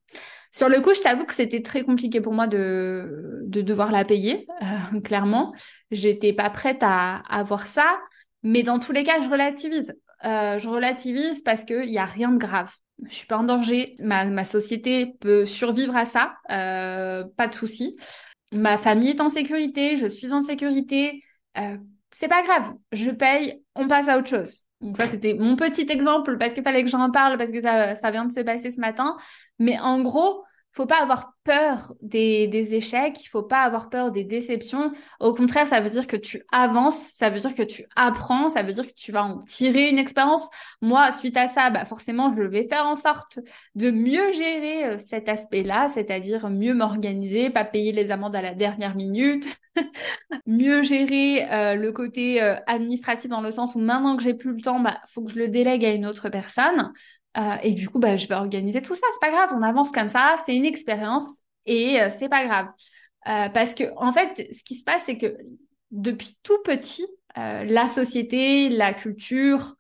Sur 0.55 0.69
le 0.69 0.81
coup, 0.81 0.95
je 0.95 1.01
t'avoue 1.01 1.25
que 1.27 1.35
c'était 1.35 1.63
très 1.63 1.83
compliqué 1.83 2.21
pour 2.21 2.33
moi 2.33 2.47
de, 2.47 3.41
de 3.43 3.61
devoir 3.61 3.91
la 3.91 4.05
payer, 4.05 4.47
euh, 4.63 5.01
clairement. 5.05 5.53
J'étais 5.91 6.33
pas 6.33 6.49
prête 6.49 6.79
à, 6.83 7.17
avoir 7.29 7.67
ça, 7.67 7.99
mais 8.45 8.63
dans 8.63 8.79
tous 8.79 8.93
les 8.93 9.03
cas, 9.03 9.21
je 9.21 9.29
relativise. 9.29 9.95
Euh, 10.25 10.59
je 10.59 10.69
relativise 10.69 11.43
parce 11.43 11.65
qu'il 11.65 11.87
n'y 11.87 11.99
a 11.99 12.05
rien 12.05 12.31
de 12.31 12.39
grave. 12.39 12.73
Je 13.09 13.15
suis 13.15 13.27
pas 13.27 13.39
en 13.39 13.45
danger. 13.45 13.95
Ma, 14.01 14.45
société 14.45 15.15
peut 15.21 15.47
survivre 15.47 15.97
à 15.97 16.05
ça, 16.05 16.37
euh, 16.51 17.25
pas 17.37 17.49
de 17.49 17.55
souci. 17.55 17.97
Ma 18.53 18.79
famille 18.79 19.11
est 19.11 19.21
en 19.21 19.29
sécurité, 19.29 19.97
je 19.97 20.07
suis 20.07 20.33
en 20.33 20.43
sécurité. 20.43 21.23
c'est 22.13 22.29
pas 22.29 22.43
grave, 22.43 22.73
je 22.93 23.11
paye, 23.11 23.65
on 23.75 23.89
passe 23.89 24.09
à 24.09 24.19
autre 24.19 24.29
chose. 24.29 24.63
Donc 24.81 24.97
ça, 24.97 25.09
c'était 25.09 25.35
mon 25.35 25.57
petit 25.57 25.91
exemple 25.91 26.37
parce 26.39 26.55
qu'il 26.55 26.63
fallait 26.63 26.85
que 26.85 26.91
j'en 26.91 27.11
parle, 27.11 27.37
parce 27.37 27.51
que 27.51 27.61
ça 27.61 28.11
vient 28.13 28.27
de 28.27 28.33
se 28.33 28.41
passer 28.41 28.71
ce 28.71 28.81
matin. 28.81 29.17
Mais 29.59 29.79
en 29.81 30.01
gros, 30.03 30.45
faut 30.75 30.87
pas 30.87 31.01
avoir 31.01 31.35
peur 31.45 31.95
des, 32.03 32.75
échecs, 32.75 33.23
il 33.23 33.29
faut 33.29 33.45
pas 33.45 33.63
avoir 33.63 33.91
peur 33.91 34.11
des 34.11 34.25
déceptions. 34.25 34.93
Au 35.21 35.33
contraire, 35.33 35.69
ça 35.69 35.81
veut 35.81 35.91
dire 35.91 36.09
que 36.09 36.17
tu 36.17 36.43
avances, 36.51 37.13
ça 37.17 37.31
veut 37.31 37.39
dire 37.39 37.55
que 37.55 37.63
tu 37.63 37.87
apprends, 37.95 38.49
ça 38.51 38.65
veut 38.65 38.73
dire 38.73 38.87
que 38.87 38.93
tu 38.93 39.13
vas 39.13 39.25
en 39.25 39.39
tirer 39.43 39.89
une 39.89 39.99
expérience. 39.99 40.49
Moi, 40.83 41.13
suite 41.13 41.37
à 41.37 41.47
ça, 41.47 41.71
bah 41.71 41.85
forcément, 41.85 42.33
je 42.33 42.43
vais 42.43 42.67
faire 42.69 42.87
en 42.87 42.97
sorte 42.97 43.39
de 43.77 43.93
mieux 43.93 44.33
gérer 44.33 44.85
euh, 44.85 44.99
cet 44.99 45.29
aspect-là, 45.29 45.89
c'est-à-dire 45.89 46.51
mieux 46.51 46.75
m'organiser, 46.75 47.51
pas 47.51 47.65
payer 47.65 47.93
les 47.93 48.11
amendes 48.11 48.35
à 48.35 48.43
la 48.43 48.55
dernière 48.55 48.97
minute, 48.97 49.47
mieux 50.47 50.83
gérer 50.83 51.47
euh, 51.53 51.77
le 51.77 51.93
côté 51.93 52.43
euh, 52.43 52.57
administratif 52.67 53.31
dans 53.31 53.41
le 53.43 53.53
sens 53.53 53.77
où 53.77 53.79
maintenant 53.79 54.17
que 54.17 54.25
j'ai 54.25 54.35
plus 54.35 54.55
le 54.55 54.61
temps, 54.61 54.81
bah 54.81 54.99
faut 55.09 55.23
que 55.23 55.31
je 55.31 55.39
le 55.39 55.49
délègue 55.49 55.85
à 55.85 55.93
une 55.93 56.07
autre 56.07 56.31
personne. 56.31 56.93
Euh, 57.37 57.57
et 57.63 57.73
du 57.73 57.89
coup, 57.89 57.99
bah, 57.99 58.17
je 58.17 58.27
vais 58.27 58.35
organiser 58.35 58.83
tout 58.83 58.95
ça. 58.95 59.07
C'est 59.13 59.21
pas 59.21 59.33
grave, 59.33 59.51
on 59.55 59.63
avance 59.63 59.91
comme 59.91 60.09
ça. 60.09 60.37
C'est 60.45 60.55
une 60.55 60.65
expérience 60.65 61.39
et 61.67 62.01
euh, 62.01 62.11
c'est 62.11 62.29
pas 62.29 62.45
grave. 62.45 62.69
Euh, 63.29 63.49
parce 63.49 63.75
que, 63.75 63.85
en 63.97 64.13
fait, 64.13 64.49
ce 64.53 64.63
qui 64.63 64.77
se 64.77 64.85
passe, 64.85 65.05
c'est 65.07 65.19
que 65.19 65.37
depuis 65.91 66.37
tout 66.43 66.59
petit, 66.65 67.07
la 67.37 67.89
société, 67.89 68.69
la 68.69 68.95
culture, 68.95 69.75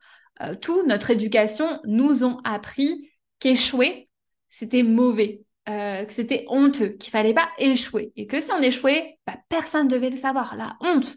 tout, 0.60 0.84
notre 0.86 1.10
éducation 1.10 1.80
nous 1.84 2.24
ont 2.24 2.40
appris 2.42 3.12
qu'échouer, 3.38 4.08
c'était 4.48 4.82
mauvais. 4.82 5.42
que 5.66 6.06
c'était 6.12 6.46
honteux, 6.48 6.88
qu'il 6.88 7.12
fallait 7.12 7.34
pas 7.34 7.48
échouer. 7.58 8.12
Et 8.16 8.26
que 8.26 8.40
si 8.40 8.50
on 8.50 8.60
échouait, 8.60 9.18
bah, 9.24 9.36
personne 9.48 9.86
ne 9.86 9.92
devait 9.92 10.10
le 10.10 10.16
savoir, 10.16 10.56
la 10.56 10.76
honte. 10.80 11.14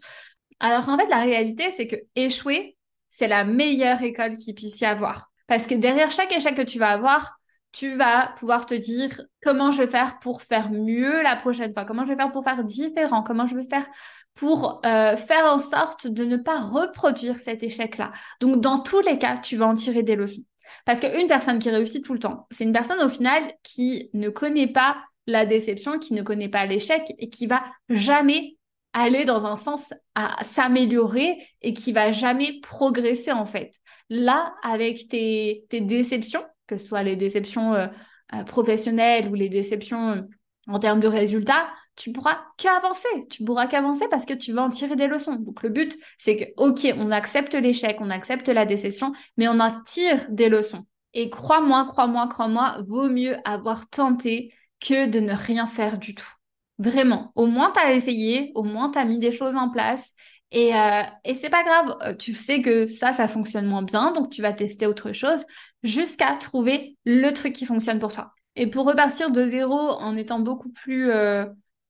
Alors 0.60 0.86
qu'en 0.86 0.96
fait, 0.96 1.08
la 1.08 1.20
réalité, 1.20 1.72
c'est 1.72 1.88
que 1.88 1.96
échouer, 2.14 2.76
c'est 3.08 3.28
la 3.28 3.44
meilleure 3.44 4.02
école 4.02 4.36
qu'il 4.36 4.54
puisse 4.54 4.80
y 4.80 4.84
avoir. 4.84 5.32
Parce 5.48 5.66
que 5.66 5.74
derrière 5.74 6.12
chaque 6.12 6.34
échec 6.36 6.54
que 6.54 6.62
tu 6.62 6.78
vas 6.78 6.90
avoir, 6.90 7.40
tu 7.72 7.96
vas 7.96 8.32
pouvoir 8.38 8.66
te 8.66 8.74
dire 8.74 9.22
comment 9.42 9.72
je 9.72 9.82
vais 9.82 9.90
faire 9.90 10.20
pour 10.20 10.42
faire 10.42 10.70
mieux 10.70 11.22
la 11.22 11.36
prochaine 11.36 11.72
fois, 11.72 11.84
comment 11.84 12.04
je 12.04 12.12
vais 12.12 12.16
faire 12.16 12.32
pour 12.32 12.44
faire 12.44 12.64
différent, 12.64 13.22
comment 13.22 13.46
je 13.46 13.56
vais 13.56 13.66
faire 13.68 13.86
pour 14.34 14.80
euh, 14.86 15.16
faire 15.16 15.44
en 15.46 15.58
sorte 15.58 16.06
de 16.06 16.24
ne 16.24 16.36
pas 16.36 16.60
reproduire 16.60 17.40
cet 17.40 17.62
échec-là. 17.62 18.12
Donc, 18.40 18.60
dans 18.60 18.78
tous 18.78 19.00
les 19.00 19.18
cas, 19.18 19.38
tu 19.38 19.56
vas 19.56 19.66
en 19.66 19.74
tirer 19.74 20.04
des 20.04 20.14
leçons. 20.14 20.44
Parce 20.84 21.00
qu'une 21.00 21.26
personne 21.26 21.58
qui 21.58 21.70
réussit 21.70 22.04
tout 22.04 22.12
le 22.12 22.18
temps, 22.20 22.46
c'est 22.50 22.64
une 22.64 22.72
personne 22.72 23.02
au 23.02 23.08
final 23.08 23.42
qui 23.62 24.10
ne 24.14 24.28
connaît 24.28 24.68
pas 24.68 24.96
la 25.26 25.44
déception, 25.44 25.98
qui 25.98 26.14
ne 26.14 26.22
connaît 26.22 26.48
pas 26.48 26.66
l'échec 26.66 27.02
et 27.18 27.30
qui 27.30 27.46
va 27.46 27.64
jamais 27.88 28.57
aller 28.92 29.24
dans 29.24 29.46
un 29.46 29.56
sens 29.56 29.92
à 30.14 30.42
s'améliorer 30.42 31.38
et 31.62 31.72
qui 31.72 31.92
va 31.92 32.12
jamais 32.12 32.60
progresser 32.62 33.32
en 33.32 33.46
fait. 33.46 33.74
Là, 34.10 34.54
avec 34.62 35.08
tes, 35.08 35.66
déceptions, 35.70 36.44
que 36.66 36.76
ce 36.76 36.86
soit 36.86 37.02
les 37.02 37.16
déceptions 37.16 37.74
euh, 37.74 37.86
euh, 38.34 38.44
professionnelles 38.44 39.28
ou 39.28 39.34
les 39.34 39.48
déceptions 39.48 40.10
euh, 40.10 40.22
en 40.66 40.78
termes 40.78 41.00
de 41.00 41.08
résultats, 41.08 41.68
tu 41.96 42.12
pourras 42.12 42.38
qu'avancer. 42.56 43.08
Tu 43.30 43.44
pourras 43.44 43.66
qu'avancer 43.66 44.06
parce 44.08 44.24
que 44.24 44.34
tu 44.34 44.52
vas 44.52 44.62
en 44.62 44.68
tirer 44.68 44.96
des 44.96 45.08
leçons. 45.08 45.34
Donc 45.34 45.62
le 45.62 45.70
but, 45.70 45.96
c'est 46.16 46.36
que, 46.36 46.44
ok, 46.56 46.94
on 46.96 47.10
accepte 47.10 47.54
l'échec, 47.54 47.96
on 48.00 48.10
accepte 48.10 48.48
la 48.48 48.66
déception, 48.66 49.12
mais 49.36 49.48
on 49.48 49.60
en 49.60 49.82
tire 49.82 50.26
des 50.30 50.48
leçons. 50.48 50.86
Et 51.14 51.30
crois-moi, 51.30 51.86
crois-moi, 51.86 52.28
crois-moi, 52.28 52.78
vaut 52.86 53.08
mieux 53.08 53.36
avoir 53.44 53.88
tenté 53.88 54.54
que 54.80 55.08
de 55.08 55.20
ne 55.20 55.32
rien 55.32 55.66
faire 55.66 55.98
du 55.98 56.14
tout. 56.14 56.37
Vraiment. 56.78 57.32
Au 57.34 57.46
moins, 57.46 57.72
tu 57.72 57.80
as 57.80 57.94
essayé, 57.94 58.52
au 58.54 58.62
moins, 58.62 58.90
tu 58.90 58.98
as 58.98 59.04
mis 59.04 59.18
des 59.18 59.32
choses 59.32 59.56
en 59.56 59.68
place. 59.68 60.14
Et, 60.50 60.74
euh, 60.74 61.02
et 61.24 61.34
c'est 61.34 61.50
pas 61.50 61.62
grave, 61.64 61.96
euh, 62.02 62.14
tu 62.14 62.34
sais 62.34 62.62
que 62.62 62.86
ça, 62.86 63.12
ça 63.12 63.28
fonctionne 63.28 63.66
moins 63.66 63.82
bien, 63.82 64.12
donc 64.12 64.30
tu 64.30 64.40
vas 64.40 64.52
tester 64.54 64.86
autre 64.86 65.12
chose 65.12 65.44
jusqu'à 65.82 66.36
trouver 66.36 66.96
le 67.04 67.30
truc 67.32 67.52
qui 67.52 67.66
fonctionne 67.66 67.98
pour 67.98 68.12
toi. 68.12 68.32
Et 68.56 68.66
pour 68.66 68.86
repartir 68.86 69.30
de 69.30 69.46
zéro 69.46 69.76
en 69.76 70.16
étant 70.16 70.38
beaucoup 70.38 70.70
plus 70.70 71.10
euh, 71.10 71.44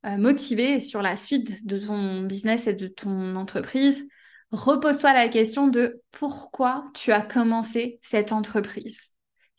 motivé 0.04 0.80
sur 0.80 1.02
la 1.02 1.16
suite 1.16 1.66
de 1.66 1.78
ton 1.78 2.22
business 2.22 2.66
et 2.66 2.74
de 2.74 2.88
ton 2.88 3.36
entreprise, 3.36 4.08
repose-toi 4.50 5.12
la 5.12 5.28
question 5.28 5.68
de 5.68 6.02
pourquoi 6.10 6.84
tu 6.94 7.12
as 7.12 7.22
commencé 7.22 8.00
cette 8.02 8.32
entreprise. 8.32 9.12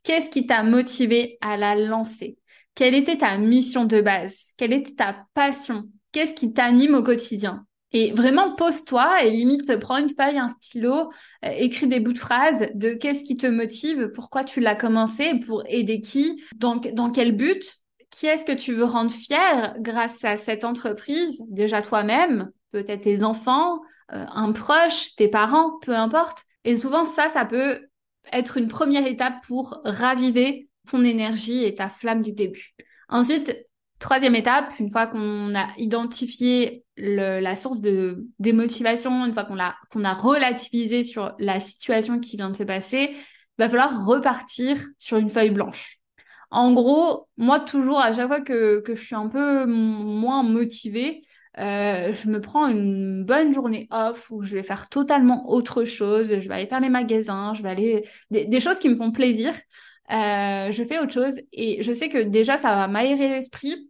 Qu'est-ce 0.03 0.29
qui 0.29 0.47
t'a 0.47 0.63
motivé 0.63 1.37
à 1.41 1.55
la 1.55 1.75
lancer? 1.75 2.38
Quelle 2.79 2.95
était 2.95 3.17
ta 3.17 3.37
mission 3.37 3.83
de 3.83 3.99
base? 3.99 4.53
Quelle 4.55 4.71
était 4.71 4.93
ta 4.93 5.25
passion? 5.33 5.89
Qu'est-ce 6.13 6.33
qui 6.33 6.53
t'anime 6.53 6.95
au 6.95 7.03
quotidien? 7.03 7.65
Et 7.91 8.13
vraiment, 8.13 8.55
pose-toi 8.55 9.25
et 9.25 9.31
limite, 9.31 9.77
prends 9.81 9.97
une 9.97 10.09
feuille, 10.09 10.37
un 10.37 10.47
stylo, 10.47 11.11
euh, 11.43 11.49
écris 11.57 11.87
des 11.87 11.99
bouts 11.99 12.13
de 12.13 12.19
phrases 12.19 12.69
de 12.75 12.93
qu'est-ce 12.93 13.25
qui 13.25 13.35
te 13.35 13.47
motive, 13.47 14.11
pourquoi 14.15 14.45
tu 14.45 14.61
l'as 14.61 14.75
commencé, 14.75 15.41
pour 15.45 15.61
aider 15.67 15.99
qui, 15.99 16.41
dans, 16.55 16.79
quel 17.11 17.35
but, 17.35 17.81
qui 18.11 18.27
est-ce 18.27 18.45
que 18.45 18.55
tu 18.55 18.71
veux 18.71 18.85
rendre 18.85 19.11
fier 19.11 19.75
grâce 19.81 20.23
à 20.23 20.37
cette 20.37 20.63
entreprise, 20.63 21.43
déjà 21.49 21.81
toi-même, 21.81 22.49
peut-être 22.71 23.01
tes 23.01 23.23
enfants, 23.23 23.81
euh, 24.13 24.23
un 24.33 24.53
proche, 24.53 25.17
tes 25.17 25.27
parents, 25.27 25.79
peu 25.81 25.93
importe. 25.93 26.45
Et 26.63 26.77
souvent, 26.77 27.03
ça, 27.03 27.27
ça 27.27 27.43
peut 27.43 27.89
être 28.31 28.55
une 28.55 28.69
première 28.69 29.05
étape 29.05 29.45
pour 29.45 29.81
raviver 29.83 30.68
ton 30.89 31.03
énergie 31.03 31.65
et 31.65 31.75
ta 31.75 31.89
flamme 31.89 32.21
du 32.21 32.31
début. 32.31 32.75
Ensuite, 33.09 33.65
troisième 33.99 34.35
étape, 34.35 34.73
une 34.79 34.89
fois 34.89 35.07
qu'on 35.07 35.55
a 35.55 35.67
identifié 35.77 36.83
la 36.97 37.55
source 37.55 37.81
de 37.81 38.25
démotivation, 38.39 39.25
une 39.25 39.33
fois 39.33 39.45
qu'on 39.45 39.59
a, 39.59 39.75
a 40.03 40.13
relativisé 40.13 41.03
sur 41.03 41.33
la 41.39 41.59
situation 41.59 42.19
qui 42.19 42.37
vient 42.37 42.49
de 42.49 42.57
se 42.57 42.63
passer, 42.63 43.11
il 43.13 43.63
va 43.63 43.69
falloir 43.69 44.05
repartir 44.05 44.77
sur 44.97 45.17
une 45.17 45.29
feuille 45.29 45.51
blanche. 45.51 45.97
En 46.51 46.73
gros, 46.73 47.27
moi, 47.37 47.59
toujours, 47.59 47.99
à 47.99 48.13
chaque 48.13 48.27
fois 48.27 48.41
que, 48.41 48.79
que 48.81 48.95
je 48.95 49.03
suis 49.03 49.15
un 49.15 49.27
peu 49.27 49.65
moins 49.65 50.43
motivée, 50.43 51.21
euh, 51.57 52.13
je 52.13 52.29
me 52.29 52.39
prends 52.39 52.67
une 52.67 53.25
bonne 53.25 53.53
journée 53.53 53.87
off 53.91 54.29
où 54.31 54.43
je 54.43 54.55
vais 54.55 54.63
faire 54.63 54.87
totalement 54.87 55.49
autre 55.49 55.83
chose. 55.83 56.29
Je 56.39 56.47
vais 56.47 56.53
aller 56.53 56.67
faire 56.67 56.81
mes 56.81 56.89
magasins, 56.89 57.53
je 57.53 57.63
vais 57.63 57.69
aller 57.69 58.05
des, 58.31 58.59
choses 58.59 58.79
qui 58.79 58.89
me 58.89 58.95
font 58.95 59.11
plaisir. 59.11 59.53
Euh, 60.11 60.71
je 60.71 60.83
fais 60.83 60.99
autre 60.99 61.13
chose 61.13 61.39
et 61.53 61.83
je 61.83 61.91
sais 61.91 62.09
que 62.09 62.17
déjà 62.17 62.57
ça 62.57 62.75
va 62.75 62.87
m'aérer 62.87 63.29
l'esprit. 63.29 63.89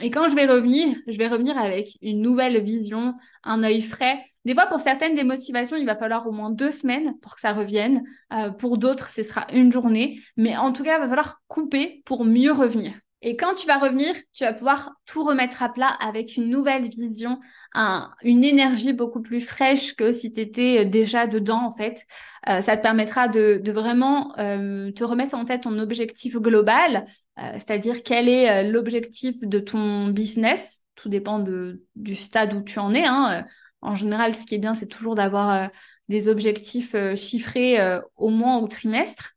Et 0.00 0.10
quand 0.10 0.28
je 0.28 0.36
vais 0.36 0.46
revenir, 0.46 0.96
je 1.08 1.18
vais 1.18 1.26
revenir 1.26 1.58
avec 1.58 1.98
une 2.02 2.22
nouvelle 2.22 2.62
vision, 2.62 3.14
un 3.42 3.64
œil 3.64 3.82
frais. 3.82 4.22
Des 4.44 4.54
fois, 4.54 4.66
pour 4.66 4.80
certaines 4.80 5.14
des 5.14 5.24
motivations, 5.24 5.76
il 5.76 5.84
va 5.84 5.96
falloir 5.96 6.26
au 6.26 6.32
moins 6.32 6.50
deux 6.50 6.70
semaines 6.70 7.18
pour 7.20 7.34
que 7.34 7.40
ça 7.40 7.52
revienne. 7.52 8.04
Euh, 8.32 8.50
pour 8.50 8.78
d'autres, 8.78 9.10
ce 9.10 9.22
sera 9.24 9.46
une 9.52 9.72
journée. 9.72 10.20
Mais 10.36 10.56
en 10.56 10.72
tout 10.72 10.84
cas, 10.84 10.96
il 10.96 11.00
va 11.00 11.08
falloir 11.08 11.42
couper 11.48 12.02
pour 12.04 12.24
mieux 12.24 12.52
revenir. 12.52 12.92
Et 13.20 13.36
quand 13.36 13.54
tu 13.54 13.66
vas 13.66 13.78
revenir, 13.78 14.14
tu 14.32 14.44
vas 14.44 14.52
pouvoir 14.52 14.92
tout 15.04 15.24
remettre 15.24 15.62
à 15.62 15.72
plat 15.72 15.88
avec 15.88 16.36
une 16.36 16.48
nouvelle 16.50 16.88
vision, 16.88 17.40
une 17.74 18.44
énergie 18.44 18.92
beaucoup 18.92 19.20
plus 19.20 19.40
fraîche 19.40 19.96
que 19.96 20.12
si 20.12 20.32
tu 20.32 20.40
étais 20.40 20.84
euh, 20.84 20.84
déjà 20.84 21.26
dedans, 21.26 21.64
en 21.66 21.72
fait. 21.72 22.06
Euh, 22.48 22.60
ça 22.60 22.76
te 22.76 22.82
permettra 22.82 23.26
de, 23.26 23.60
vraiment 23.70 24.38
euh, 24.38 24.92
te 24.92 25.02
remettre 25.02 25.34
en 25.34 25.44
tête 25.44 25.62
ton 25.62 25.78
objectif 25.78 26.36
global, 26.36 27.06
c'est-à-dire 27.36 28.02
quel 28.02 28.28
est 28.28 28.68
l'objectif 28.68 29.36
de 29.42 29.60
ton 29.60 30.08
business. 30.08 30.80
Tout 30.96 31.08
dépend 31.08 31.38
du 31.38 32.16
stade 32.16 32.52
où 32.52 32.62
tu 32.62 32.80
en 32.80 32.92
es. 32.92 33.04
Hein. 33.04 33.44
En 33.80 33.94
général, 33.94 34.34
ce 34.34 34.44
qui 34.44 34.56
est 34.56 34.58
bien, 34.58 34.74
c'est 34.74 34.88
toujours 34.88 35.14
d'avoir 35.14 35.70
des 36.08 36.26
objectifs 36.26 36.96
chiffrés 37.14 37.78
au 38.16 38.30
mois 38.30 38.58
ou 38.58 38.66
trimestre. 38.66 39.34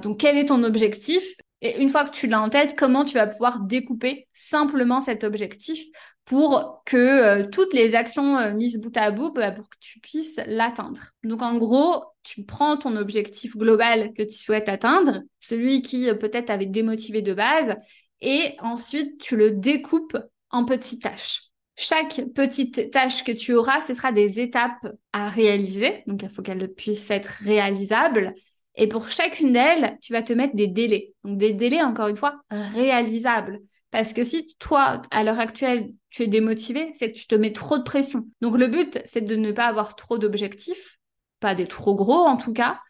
donc, 0.00 0.20
quel 0.20 0.38
est 0.38 0.46
ton 0.46 0.64
objectif? 0.64 1.36
Et 1.62 1.80
une 1.80 1.88
fois 1.88 2.04
que 2.04 2.14
tu 2.14 2.26
l'as 2.26 2.40
en 2.40 2.48
tête, 2.48 2.76
comment 2.78 3.04
tu 3.04 3.14
vas 3.14 3.26
pouvoir 3.26 3.60
découper 3.60 4.28
simplement 4.32 5.00
cet 5.00 5.24
objectif 5.24 5.82
pour 6.26 6.82
que 6.84 6.96
euh, 6.96 7.48
toutes 7.48 7.72
les 7.72 7.94
actions 7.94 8.36
euh, 8.36 8.52
mises 8.52 8.78
bout 8.78 8.94
à 8.96 9.10
bout, 9.10 9.32
bah, 9.32 9.52
pour 9.52 9.68
que 9.68 9.76
tu 9.80 10.00
puisses 10.00 10.40
l'atteindre. 10.46 11.12
Donc 11.22 11.40
en 11.40 11.56
gros, 11.56 12.04
tu 12.24 12.44
prends 12.44 12.76
ton 12.76 12.96
objectif 12.96 13.56
global 13.56 14.12
que 14.12 14.22
tu 14.22 14.36
souhaites 14.36 14.68
atteindre, 14.68 15.22
celui 15.40 15.82
qui 15.82 16.10
euh, 16.10 16.14
peut-être 16.14 16.50
avait 16.50 16.66
démotivé 16.66 17.22
de 17.22 17.32
base, 17.32 17.76
et 18.20 18.56
ensuite 18.60 19.18
tu 19.18 19.36
le 19.36 19.52
découpes 19.52 20.18
en 20.50 20.64
petites 20.64 21.02
tâches. 21.02 21.42
Chaque 21.76 22.22
petite 22.34 22.90
tâche 22.90 23.22
que 23.22 23.32
tu 23.32 23.52
auras, 23.52 23.82
ce 23.82 23.94
sera 23.94 24.10
des 24.10 24.40
étapes 24.40 24.86
à 25.12 25.28
réaliser. 25.28 26.02
Donc, 26.06 26.22
il 26.22 26.30
faut 26.30 26.40
qu'elles 26.40 26.72
puissent 26.72 27.10
être 27.10 27.28
réalisables. 27.42 28.34
Et 28.76 28.88
pour 28.88 29.08
chacune 29.08 29.52
d'elles, 29.52 29.98
tu 30.02 30.12
vas 30.12 30.22
te 30.22 30.32
mettre 30.32 30.54
des 30.54 30.68
délais. 30.68 31.14
Donc 31.24 31.38
des 31.38 31.52
délais, 31.52 31.82
encore 31.82 32.08
une 32.08 32.16
fois, 32.16 32.40
réalisables. 32.50 33.60
Parce 33.90 34.12
que 34.12 34.24
si 34.24 34.54
toi, 34.58 35.00
à 35.10 35.24
l'heure 35.24 35.40
actuelle, 35.40 35.92
tu 36.10 36.22
es 36.22 36.26
démotivé, 36.26 36.90
c'est 36.92 37.12
que 37.12 37.16
tu 37.18 37.26
te 37.26 37.34
mets 37.34 37.52
trop 37.52 37.78
de 37.78 37.82
pression. 37.82 38.26
Donc 38.40 38.58
le 38.58 38.66
but, 38.66 39.00
c'est 39.06 39.22
de 39.22 39.36
ne 39.36 39.52
pas 39.52 39.66
avoir 39.66 39.96
trop 39.96 40.18
d'objectifs, 40.18 40.98
pas 41.40 41.54
des 41.54 41.66
trop 41.66 41.94
gros 41.94 42.26
en 42.26 42.36
tout 42.36 42.52
cas, 42.52 42.80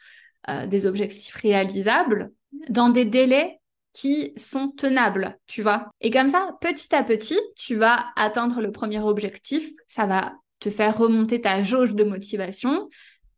euh, 0.49 0.67
des 0.67 0.87
objectifs 0.87 1.35
réalisables, 1.37 2.33
dans 2.69 2.89
des 2.89 3.05
délais 3.05 3.61
qui 3.93 4.33
sont 4.37 4.69
tenables, 4.69 5.39
tu 5.47 5.63
vois. 5.63 5.89
Et 6.01 6.11
comme 6.11 6.29
ça, 6.29 6.51
petit 6.61 6.95
à 6.95 7.03
petit, 7.03 7.39
tu 7.57 7.77
vas 7.77 8.07
atteindre 8.17 8.61
le 8.61 8.73
premier 8.73 9.01
objectif. 9.01 9.71
Ça 9.89 10.07
va 10.07 10.35
te 10.61 10.71
faire 10.71 10.97
remonter 10.97 11.41
ta 11.41 11.63
jauge 11.63 11.95
de 11.95 12.05
motivation. 12.05 12.89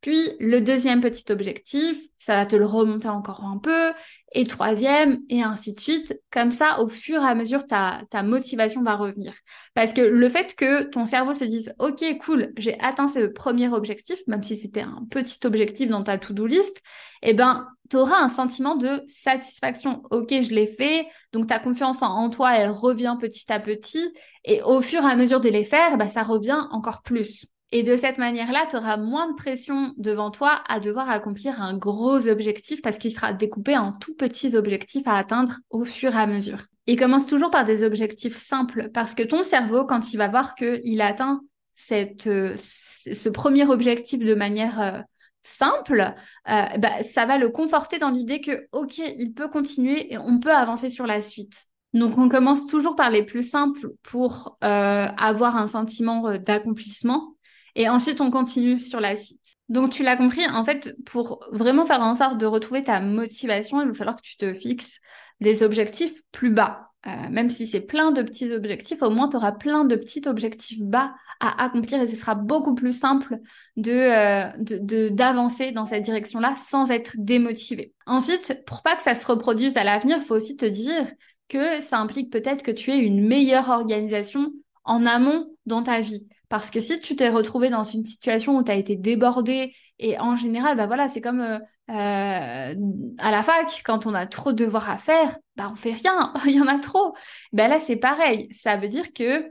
Puis 0.01 0.31
le 0.39 0.61
deuxième 0.61 1.01
petit 1.01 1.31
objectif, 1.33 1.99
ça 2.19 2.37
va 2.37 2.47
te 2.47 2.55
le 2.55 2.67
remonter 2.67 3.09
encore 3.09 3.45
un 3.45 3.59
peu. 3.59 3.93
Et 4.33 4.45
troisième, 4.45 5.21
et 5.29 5.43
ainsi 5.43 5.73
de 5.73 5.81
suite. 5.81 6.21
Comme 6.31 6.53
ça, 6.53 6.81
au 6.81 6.89
fur 6.89 7.23
et 7.23 7.27
à 7.27 7.35
mesure, 7.35 7.67
ta, 7.67 8.05
motivation 8.23 8.83
va 8.83 8.95
revenir. 8.95 9.33
Parce 9.75 9.93
que 9.93 10.01
le 10.01 10.29
fait 10.29 10.55
que 10.55 10.85
ton 10.85 11.07
cerveau 11.07 11.35
se 11.35 11.45
dise, 11.45 11.75
OK, 11.79 12.05
cool, 12.25 12.53
j'ai 12.57 12.79
atteint 12.81 13.09
ce 13.09 13.27
premier 13.27 13.69
objectif, 13.69 14.19
même 14.27 14.43
si 14.43 14.57
c'était 14.57 14.83
un 14.83 15.05
petit 15.11 15.39
objectif 15.47 15.89
dans 15.89 16.03
ta 16.03 16.19
to-do 16.19 16.47
list, 16.47 16.81
eh 17.23 17.35
ben, 17.35 17.67
tu 17.91 17.97
auras 17.97 18.19
un 18.19 18.29
sentiment 18.29 18.77
de 18.77 19.03
satisfaction. 19.09 20.03
OK, 20.11 20.29
je 20.31 20.55
l'ai 20.55 20.67
fait. 20.67 21.09
Donc, 21.33 21.49
ta 21.49 21.59
confiance 21.59 22.03
en, 22.03 22.31
toi, 22.31 22.57
elle 22.57 22.71
revient 22.71 23.17
petit 23.19 23.51
à 23.53 23.59
petit. 23.59 24.13
Et 24.45 24.63
au 24.63 24.81
fur 24.83 25.03
et 25.03 25.11
à 25.11 25.17
mesure 25.17 25.41
de 25.41 25.49
les 25.49 25.65
faire, 25.65 25.97
bah, 25.97 26.09
ça 26.09 26.23
revient 26.23 26.67
encore 26.71 27.03
plus. 27.03 27.47
Et 27.71 27.83
de 27.83 27.97
cette 27.97 28.17
manière-là, 28.17 28.67
tu 28.71 28.77
auras 28.77 28.97
moins 28.97 29.31
de 29.31 29.37
pression 29.37 29.93
devant 29.99 30.31
toi 30.31 30.63
à 30.69 30.81
devoir 30.81 31.11
accomplir 31.11 31.61
un 31.61 31.77
gros 31.77 32.27
objectif 32.27 32.81
parce 32.81 32.97
qu'il 32.97 33.13
sera 33.13 33.35
découpé 33.35 33.77
en 33.77 33.93
tout 33.93 34.15
petits 34.15 34.57
objectifs 34.57 35.07
à 35.07 35.17
atteindre 35.17 35.59
au 35.69 35.85
fur 35.85 36.15
et 36.15 36.21
à 36.21 36.27
mesure. 36.27 36.65
Il 36.87 36.99
commence 36.99 37.27
toujours 37.27 37.51
par 37.51 37.67
des 37.67 37.85
objectifs 37.85 38.37
simples 38.37 38.89
parce 38.95 39.15
que 39.15 39.23
ton 39.23 39.45
cerveau, 39.45 39.85
quand 39.85 40.15
il 40.15 40.17
va 40.17 40.29
voir 40.29 40.55
qu'il 40.55 41.01
atteint 41.03 41.43
cette, 41.75 42.27
euh, 42.27 42.55
ce 42.57 43.29
premier 43.29 43.67
objectif 43.67 44.21
de 44.21 44.35
manière 44.35 44.81
euh, 44.81 45.01
simple, 45.43 46.15
euh, 46.49 46.79
bah, 46.79 47.03
ça 47.03 47.27
va 47.27 47.37
le 47.37 47.51
conforter 47.51 47.99
dans 47.99 48.09
l'idée 48.09 48.41
que, 48.41 48.67
OK, 48.73 48.97
il 48.97 49.35
peut 49.35 49.49
continuer 49.49 50.11
et 50.13 50.17
on 50.17 50.41
peut 50.41 50.53
avancer 50.53 50.89
sur 50.89 51.07
la 51.07 51.21
suite. 51.21 51.67
Donc, 51.93 52.17
on 52.17 52.31
commence 52.31 52.67
toujours 52.67 52.97
par 52.97 53.11
les 53.11 53.23
plus 53.23 53.49
simples 53.49 53.91
pour 54.03 54.59
avoir 54.61 55.57
un 55.57 55.69
sentiment 55.69 56.37
d'accomplissement 56.37 57.35
et 57.75 57.89
ensuite, 57.89 58.21
on 58.21 58.31
continue 58.31 58.81
sur 58.81 59.01
la 59.01 59.17
suite. 59.17 59.41
Donc, 59.69 59.91
tu 59.93 60.03
l'as 60.03 60.17
compris, 60.17 60.47
en 60.47 60.65
fait, 60.65 60.97
pour 61.05 61.45
vraiment 61.53 61.85
faire 61.85 62.01
en 62.01 62.15
sorte 62.15 62.39
de 62.39 62.47
retrouver 62.47 62.85
ta 62.85 63.01
motivation, 63.01 63.83
il 63.83 63.89
va 63.89 63.95
falloir 63.95 64.17
que 64.17 64.23
tu 64.23 64.37
te 64.37 64.53
fixes 64.53 65.01
des 65.41 65.63
objectifs 65.63 66.23
plus 66.33 66.51
bas. 66.51 66.89
Euh, 67.07 67.31
même 67.31 67.49
si 67.49 67.67
c'est 67.67 67.81
plein 67.81 68.11
de 68.11 68.23
petits 68.23 68.53
objectifs, 68.53 69.03
au 69.03 69.11
moins 69.11 69.29
tu 69.29 69.37
auras 69.37 69.53
plein 69.53 69.85
de 69.85 69.95
petits 69.95 70.23
objectifs 70.27 70.81
bas 70.81 71.15
à 71.39 71.65
accomplir 71.65 72.03
et 72.03 72.09
ce 72.09 72.17
sera 72.17 72.35
beaucoup 72.35 72.75
plus 72.75 72.93
simple 72.93 73.39
de, 73.77 73.93
euh, 73.93 75.11
d'avancer 75.11 75.71
dans 75.71 75.87
cette 75.87 76.03
direction-là 76.03 76.57
sans 76.57 76.91
être 76.91 77.13
démotivé. 77.17 77.95
Ensuite, 78.07 78.65
pour 78.67 78.83
pas 78.83 78.97
que 78.97 79.03
ça 79.03 79.15
se 79.15 79.25
reproduise 79.25 79.77
à 79.77 79.85
l'avenir, 79.85 80.19
il 80.21 80.25
faut 80.25 80.35
aussi 80.35 80.57
te 80.57 80.67
dire 80.67 81.07
que 81.49 81.81
ça 81.81 82.01
implique 82.01 82.33
peut-être 82.33 82.65
que 82.65 82.73
tu 82.73 82.91
aies 82.91 82.99
une 82.99 83.27
meilleure 83.27 83.69
organisation 83.69 84.53
en 84.85 85.07
amont 85.07 85.47
dans 85.67 85.85
ta 85.85 86.01
vie. 86.01 86.27
Parce 86.49 86.71
que 86.71 86.81
si 86.81 87.01
tu 87.01 87.15
t'es 87.17 87.29
retrouvé 87.29 87.69
dans 87.71 87.85
une 87.85 88.07
situation 88.07 88.57
où 88.57 88.63
tu 88.63 88.71
as 88.71 88.77
été 88.77 88.97
débordé, 88.97 89.75
et 89.99 90.19
en 90.19 90.37
général, 90.37 90.77
bah 90.77 90.87
voilà, 90.87 91.09
c'est 91.09 91.21
comme 91.21 91.41
euh, 91.41 91.59
euh, 91.91 92.75
à 93.19 93.31
la 93.31 93.43
fac, 93.43 93.83
quand 93.85 94.07
on 94.07 94.15
a 94.15 94.27
trop 94.27 94.53
de 94.53 94.65
devoirs 94.65 94.89
à 94.89 94.99
faire, 94.99 95.37
bah 95.57 95.71
on 95.73 95.77
fait 95.77 95.93
rien, 95.93 96.33
il 96.47 96.53
y 96.53 96.61
en 96.61 96.67
a 96.67 96.79
trop. 96.79 97.15
Ben 97.53 97.69
là, 97.69 97.81
c'est 97.81 97.97
pareil. 97.97 98.49
Ça 98.53 98.77
veut 98.77 98.89
dire 98.89 99.13
que 99.13 99.45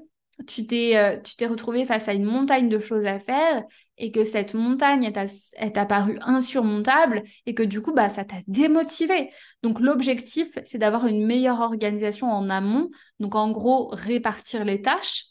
tu 0.46 0.68
t'es 0.68 0.96
euh, 0.98 1.20
tu 1.20 1.36
t'es 1.36 1.48
retrouvé 1.48 1.86
face 1.86 2.08
à 2.08 2.14
une 2.14 2.24
montagne 2.24 2.70
de 2.70 2.80
choses 2.80 3.06
à 3.06 3.20
faire 3.20 3.64
et 3.98 4.12
que 4.12 4.24
cette 4.24 4.54
montagne 4.54 5.04
est 5.04 5.78
apparue 5.78 6.20
insurmontable 6.22 7.24
et 7.46 7.56
que 7.56 7.64
du 7.64 7.82
coup, 7.82 7.94
bah, 7.94 8.10
ça 8.10 8.24
t'a 8.24 8.38
démotivé. 8.48 9.32
Donc 9.64 9.80
l'objectif, 9.80 10.48
c'est 10.64 10.78
d'avoir 10.78 11.08
une 11.08 11.26
meilleure 11.26 11.62
organisation 11.62 12.28
en 12.28 12.50
amont. 12.50 12.90
Donc 13.20 13.36
en 13.36 13.52
gros, 13.52 13.90
répartir 13.92 14.64
les 14.64 14.82
tâches 14.82 15.26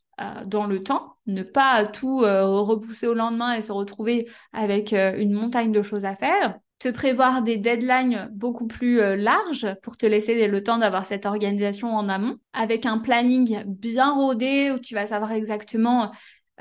dans 0.47 0.67
le 0.67 0.83
temps, 0.83 1.17
ne 1.27 1.43
pas 1.43 1.85
tout 1.85 2.23
euh, 2.23 2.47
repousser 2.47 3.07
au 3.07 3.15
lendemain 3.15 3.55
et 3.55 3.63
se 3.63 3.73
retrouver 3.73 4.29
avec 4.53 4.93
euh, 4.93 5.15
une 5.17 5.33
montagne 5.33 5.73
de 5.73 5.83
choses 5.83 6.05
à 6.05 6.17
faire 6.17 6.59
te 6.79 6.91
prévoir 6.91 7.41
des 7.41 7.57
deadlines 7.57 8.29
beaucoup 8.33 8.67
plus 8.67 8.99
larges 9.17 9.67
pour 9.83 9.97
te 9.97 10.05
laisser 10.05 10.47
le 10.47 10.63
temps 10.63 10.77
d'avoir 10.77 11.07
cette 11.07 11.25
organisation 11.25 11.89
en 11.95 12.07
amont, 12.07 12.37
avec 12.53 12.85
un 12.85 12.99
planning 12.99 13.63
bien 13.65 14.13
rodé 14.13 14.73
où 14.73 14.79
tu 14.79 14.93
vas 14.93 15.07
savoir 15.07 15.33
exactement 15.33 16.13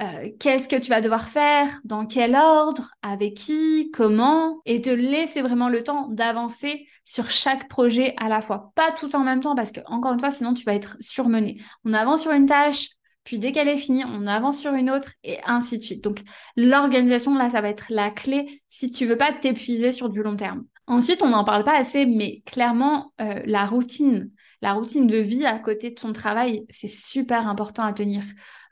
euh, 0.02 0.30
qu'est-ce 0.40 0.68
que 0.68 0.76
tu 0.76 0.90
vas 0.90 1.00
devoir 1.00 1.30
faire, 1.30 1.80
dans 1.86 2.06
quel 2.06 2.36
ordre, 2.36 2.92
avec 3.02 3.36
qui, 3.36 3.92
comment, 3.94 4.60
et 4.66 4.82
te 4.82 4.90
laisser 4.90 5.42
vraiment 5.42 5.70
le 5.70 5.84
temps 5.84 6.08
d'avancer 6.10 6.88
sur 7.06 7.30
chaque 7.30 7.70
projet 7.70 8.14
à 8.18 8.28
la 8.28 8.42
fois. 8.42 8.74
Pas 8.76 8.92
tout 8.92 9.16
en 9.16 9.22
même 9.24 9.40
temps, 9.40 9.56
parce 9.56 9.72
que, 9.72 9.80
encore 9.86 10.14
une 10.14 10.20
fois, 10.20 10.32
sinon 10.32 10.54
tu 10.54 10.66
vas 10.66 10.74
être 10.74 10.98
surmené. 11.00 11.62
On 11.86 11.94
avance 11.94 12.24
sur 12.24 12.32
une 12.32 12.46
tâche, 12.46 12.90
puis 13.26 13.40
dès 13.40 13.52
qu'elle 13.52 13.68
est 13.68 13.78
finie, 13.78 14.04
on 14.06 14.28
avance 14.28 14.60
sur 14.62 14.74
une 14.74 14.90
autre, 14.90 15.12
et 15.24 15.40
ainsi 15.46 15.80
de 15.80 15.84
suite. 15.84 16.04
Donc, 16.04 16.22
l'organisation, 16.56 17.36
là, 17.36 17.50
ça 17.50 17.60
va 17.60 17.70
être 17.70 17.88
la 17.90 18.12
clé 18.12 18.62
si 18.70 18.92
tu 18.92 19.06
veux 19.06 19.18
pas 19.18 19.34
t'épuiser 19.34 19.92
sur 19.92 20.10
du 20.10 20.22
long 20.22 20.36
terme. 20.36 20.64
Ensuite, 20.88 21.24
on 21.24 21.30
n'en 21.30 21.44
parle 21.44 21.64
pas 21.64 21.76
assez, 21.76 22.06
mais 22.06 22.42
clairement, 22.46 23.12
euh, 23.20 23.42
la 23.46 23.66
routine, 23.66 24.30
la 24.62 24.74
routine 24.74 25.08
de 25.08 25.18
vie 25.18 25.46
à 25.46 25.58
côté 25.58 25.90
de 25.90 25.96
ton 25.96 26.14
travail, 26.14 26.66
c'est 26.70 26.88
super 26.88 27.48
important 27.48 27.84
à 27.84 27.94
tenir. 27.94 28.22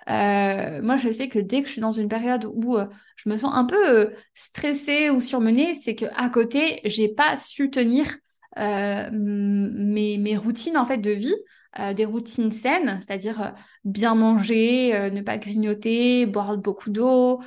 Euh, 0.09 0.81
moi, 0.83 0.97
je 0.97 1.11
sais 1.11 1.29
que 1.29 1.39
dès 1.39 1.61
que 1.61 1.67
je 1.67 1.73
suis 1.73 1.81
dans 1.81 1.91
une 1.91 2.07
période 2.07 2.45
où 2.45 2.77
euh, 2.77 2.85
je 3.15 3.29
me 3.29 3.37
sens 3.37 3.51
un 3.55 3.65
peu 3.65 4.11
stressée 4.35 5.09
ou 5.09 5.19
surmenée, 5.19 5.73
c'est 5.73 5.95
que 5.95 6.05
à 6.15 6.29
côté, 6.29 6.81
j'ai 6.85 7.09
pas 7.09 7.37
su 7.37 7.71
tenir 7.71 8.17
mes, 8.55 10.19
mes, 10.19 10.37
routines 10.37 10.77
en 10.77 10.85
fait 10.85 10.99
de 10.99 11.09
vie, 11.09 11.33
des 11.95 12.05
routines 12.05 12.51
saines, 12.51 12.99
c'est-à-dire 13.01 13.53
bien 13.83 14.13
manger, 14.15 15.09
ne 15.11 15.21
pas 15.21 15.37
grignoter, 15.37 16.25
boire 16.27 16.57
beaucoup 16.57 16.91
d'eau, 16.91 17.41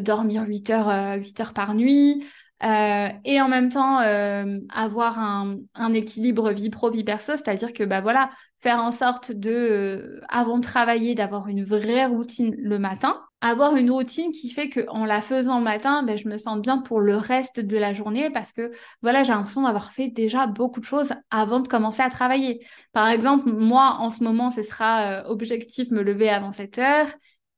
dormir 0.00 0.44
8 0.46 0.70
heures, 0.70 1.18
8 1.18 1.40
heures 1.40 1.52
par 1.52 1.74
nuit. 1.74 2.24
Euh, 2.64 3.08
et 3.24 3.40
en 3.40 3.46
même 3.48 3.70
temps 3.70 4.00
euh, 4.00 4.58
avoir 4.74 5.20
un, 5.20 5.58
un, 5.76 5.94
équilibre 5.94 6.50
vie 6.50 6.70
pro 6.70 6.90
vie 6.90 7.04
perso 7.04 7.36
c'est-à-dire 7.36 7.72
que 7.72 7.84
bah 7.84 8.00
voilà 8.00 8.30
faire 8.58 8.82
en 8.82 8.90
sorte 8.90 9.30
de 9.30 9.50
euh, 9.50 10.20
avant 10.28 10.58
de 10.58 10.64
travailler 10.64 11.14
d'avoir 11.14 11.46
une 11.46 11.62
vraie 11.62 12.06
routine 12.06 12.56
le 12.58 12.80
matin 12.80 13.27
avoir 13.40 13.76
une 13.76 13.90
routine 13.90 14.32
qui 14.32 14.50
fait 14.50 14.68
que 14.68 14.88
en 14.88 15.04
la 15.04 15.22
faisant 15.22 15.58
le 15.58 15.64
matin 15.64 16.02
ben, 16.02 16.18
je 16.18 16.28
me 16.28 16.38
sens 16.38 16.60
bien 16.60 16.78
pour 16.78 17.00
le 17.00 17.16
reste 17.16 17.60
de 17.60 17.76
la 17.76 17.92
journée 17.92 18.30
parce 18.30 18.52
que 18.52 18.72
voilà 19.00 19.22
j'ai 19.22 19.32
l'impression 19.32 19.62
d'avoir 19.62 19.92
fait 19.92 20.08
déjà 20.08 20.46
beaucoup 20.46 20.80
de 20.80 20.84
choses 20.84 21.12
avant 21.30 21.60
de 21.60 21.68
commencer 21.68 22.02
à 22.02 22.10
travailler 22.10 22.66
par 22.92 23.08
exemple 23.08 23.50
moi 23.50 23.98
en 24.00 24.10
ce 24.10 24.24
moment 24.24 24.50
ce 24.50 24.62
sera 24.62 25.22
objectif 25.30 25.90
me 25.90 26.02
lever 26.02 26.28
avant 26.28 26.50
7 26.50 26.78
heures 26.78 27.08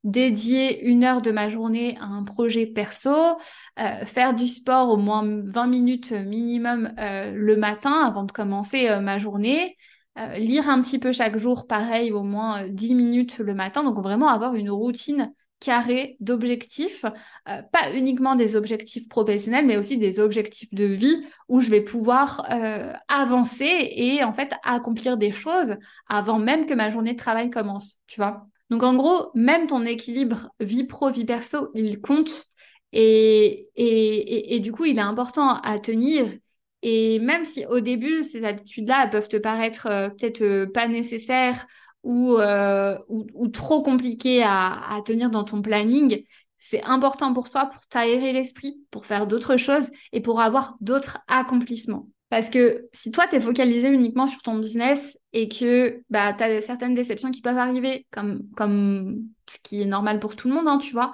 dédier 0.05 0.83
une 0.85 1.05
heure 1.05 1.23
de 1.23 1.31
ma 1.31 1.49
journée 1.49 1.97
à 2.01 2.05
un 2.05 2.25
projet 2.25 2.67
perso, 2.67 3.11
euh, 3.79 4.07
faire 4.07 4.35
du 4.35 4.47
sport 4.47 4.89
au 4.89 4.97
moins 4.97 5.25
20 5.25 5.67
minutes 5.67 6.13
minimum 6.13 6.93
euh, 6.99 7.33
le 7.35 7.57
matin 7.57 7.93
avant 7.93 8.25
de 8.25 8.33
commencer 8.33 8.89
euh, 8.89 9.01
ma 9.01 9.19
journée, 9.19 9.77
lire 10.37 10.69
un 10.69 10.83
petit 10.83 10.99
peu 10.99 11.13
chaque 11.13 11.39
jour, 11.39 11.67
pareil, 11.67 12.13
au 12.13 12.23
moins 12.23 12.69
10 12.69 12.95
minutes 12.95 13.39
le 13.39 13.55
matin. 13.55 13.83
Donc 13.83 13.97
vraiment 14.03 14.29
avoir 14.29 14.55
une 14.55 14.69
routine 14.69 15.33
carrée 15.61 16.17
d'objectifs, 16.21 17.05
pas 17.45 17.93
uniquement 17.95 18.35
des 18.35 18.57
objectifs 18.57 19.09
professionnels, 19.09 19.67
mais 19.67 19.77
aussi 19.77 19.99
des 19.99 20.19
objectifs 20.19 20.73
de 20.75 20.85
vie 20.85 21.25
où 21.49 21.61
je 21.61 21.71
vais 21.71 21.83
pouvoir 21.83 22.47
avancer 23.09 23.93
et 23.97 24.25
en 24.25 24.33
fait 24.33 24.53
accomplir 24.65 25.17
des 25.17 25.33
choses 25.33 25.77
avant 26.09 26.39
même 26.39 26.67
que 26.67 26.75
ma 26.75 26.91
journée 26.91 27.13
de 27.13 27.19
travail 27.19 27.51
commence, 27.51 27.99
tu 28.07 28.21
vois. 28.21 28.47
Donc 28.71 28.85
en 28.85 28.95
gros, 28.95 29.31
même 29.35 29.67
ton 29.67 29.85
équilibre 29.85 30.51
vie 30.61 30.85
pro, 30.85 31.11
vie 31.11 31.25
perso, 31.25 31.71
il 31.75 32.01
compte. 32.01 32.47
Et, 32.93 33.69
et, 33.77 34.57
et, 34.57 34.61
du 34.61 34.73
coup, 34.73 34.85
il 34.85 34.99
est 34.99 35.03
important 35.03 35.55
à 35.61 35.79
tenir. 35.79 36.27
Et 36.83 37.19
même 37.21 37.45
si 37.45 37.67
au 37.67 37.81
début, 37.81 38.25
ces 38.25 38.45
habitudes-là 38.45 39.09
peuvent 39.09 39.29
te 39.29 39.37
paraître 39.37 39.87
euh, 39.87 40.09
peut-être 40.09 40.43
euh, 40.43 40.67
pas 40.67 40.89
nécessaires 40.89 41.67
ou, 42.03 42.37
euh, 42.37 42.99
ou, 43.09 43.27
ou, 43.35 43.49
trop 43.49 43.83
compliquées 43.83 44.43
à, 44.43 44.95
à 44.95 45.03
tenir 45.03 45.31
dans 45.31 45.45
ton 45.45 45.63
planning, 45.63 46.25
c'est 46.57 46.83
important 46.85 47.33
pour 47.33 47.51
toi 47.51 47.67
pour 47.67 47.87
t'aérer 47.87 48.33
l'esprit, 48.33 48.79
pour 48.91 49.07
faire 49.07 49.27
d'autres 49.27 49.57
choses 49.57 49.91
et 50.13 50.21
pour 50.21 50.41
avoir 50.41 50.77
d'autres 50.81 51.19
accomplissements. 51.29 52.09
Parce 52.31 52.49
que 52.49 52.89
si 52.93 53.11
toi, 53.11 53.27
tu 53.27 53.37
es 53.37 53.41
focalisé 53.41 53.89
uniquement 53.89 54.29
sur 54.29 54.41
ton 54.41 54.57
business 54.57 55.19
et 55.33 55.49
que 55.49 56.03
bah, 56.11 56.33
tu 56.33 56.45
as 56.45 56.63
certaines 56.63 56.95
déceptions 56.95 57.33
qui 57.33 57.41
peuvent 57.41 57.59
arriver, 57.59 58.07
comme, 58.13 58.43
comme 58.57 59.25
ce 59.49 59.59
qui 59.63 59.83
est 59.83 59.87
normal 59.87 60.21
pour 60.21 60.37
tout 60.37 60.49
le 60.49 60.55
monde, 60.55 60.69
hein, 60.69 60.79
tu 60.79 60.93
vois, 60.93 61.13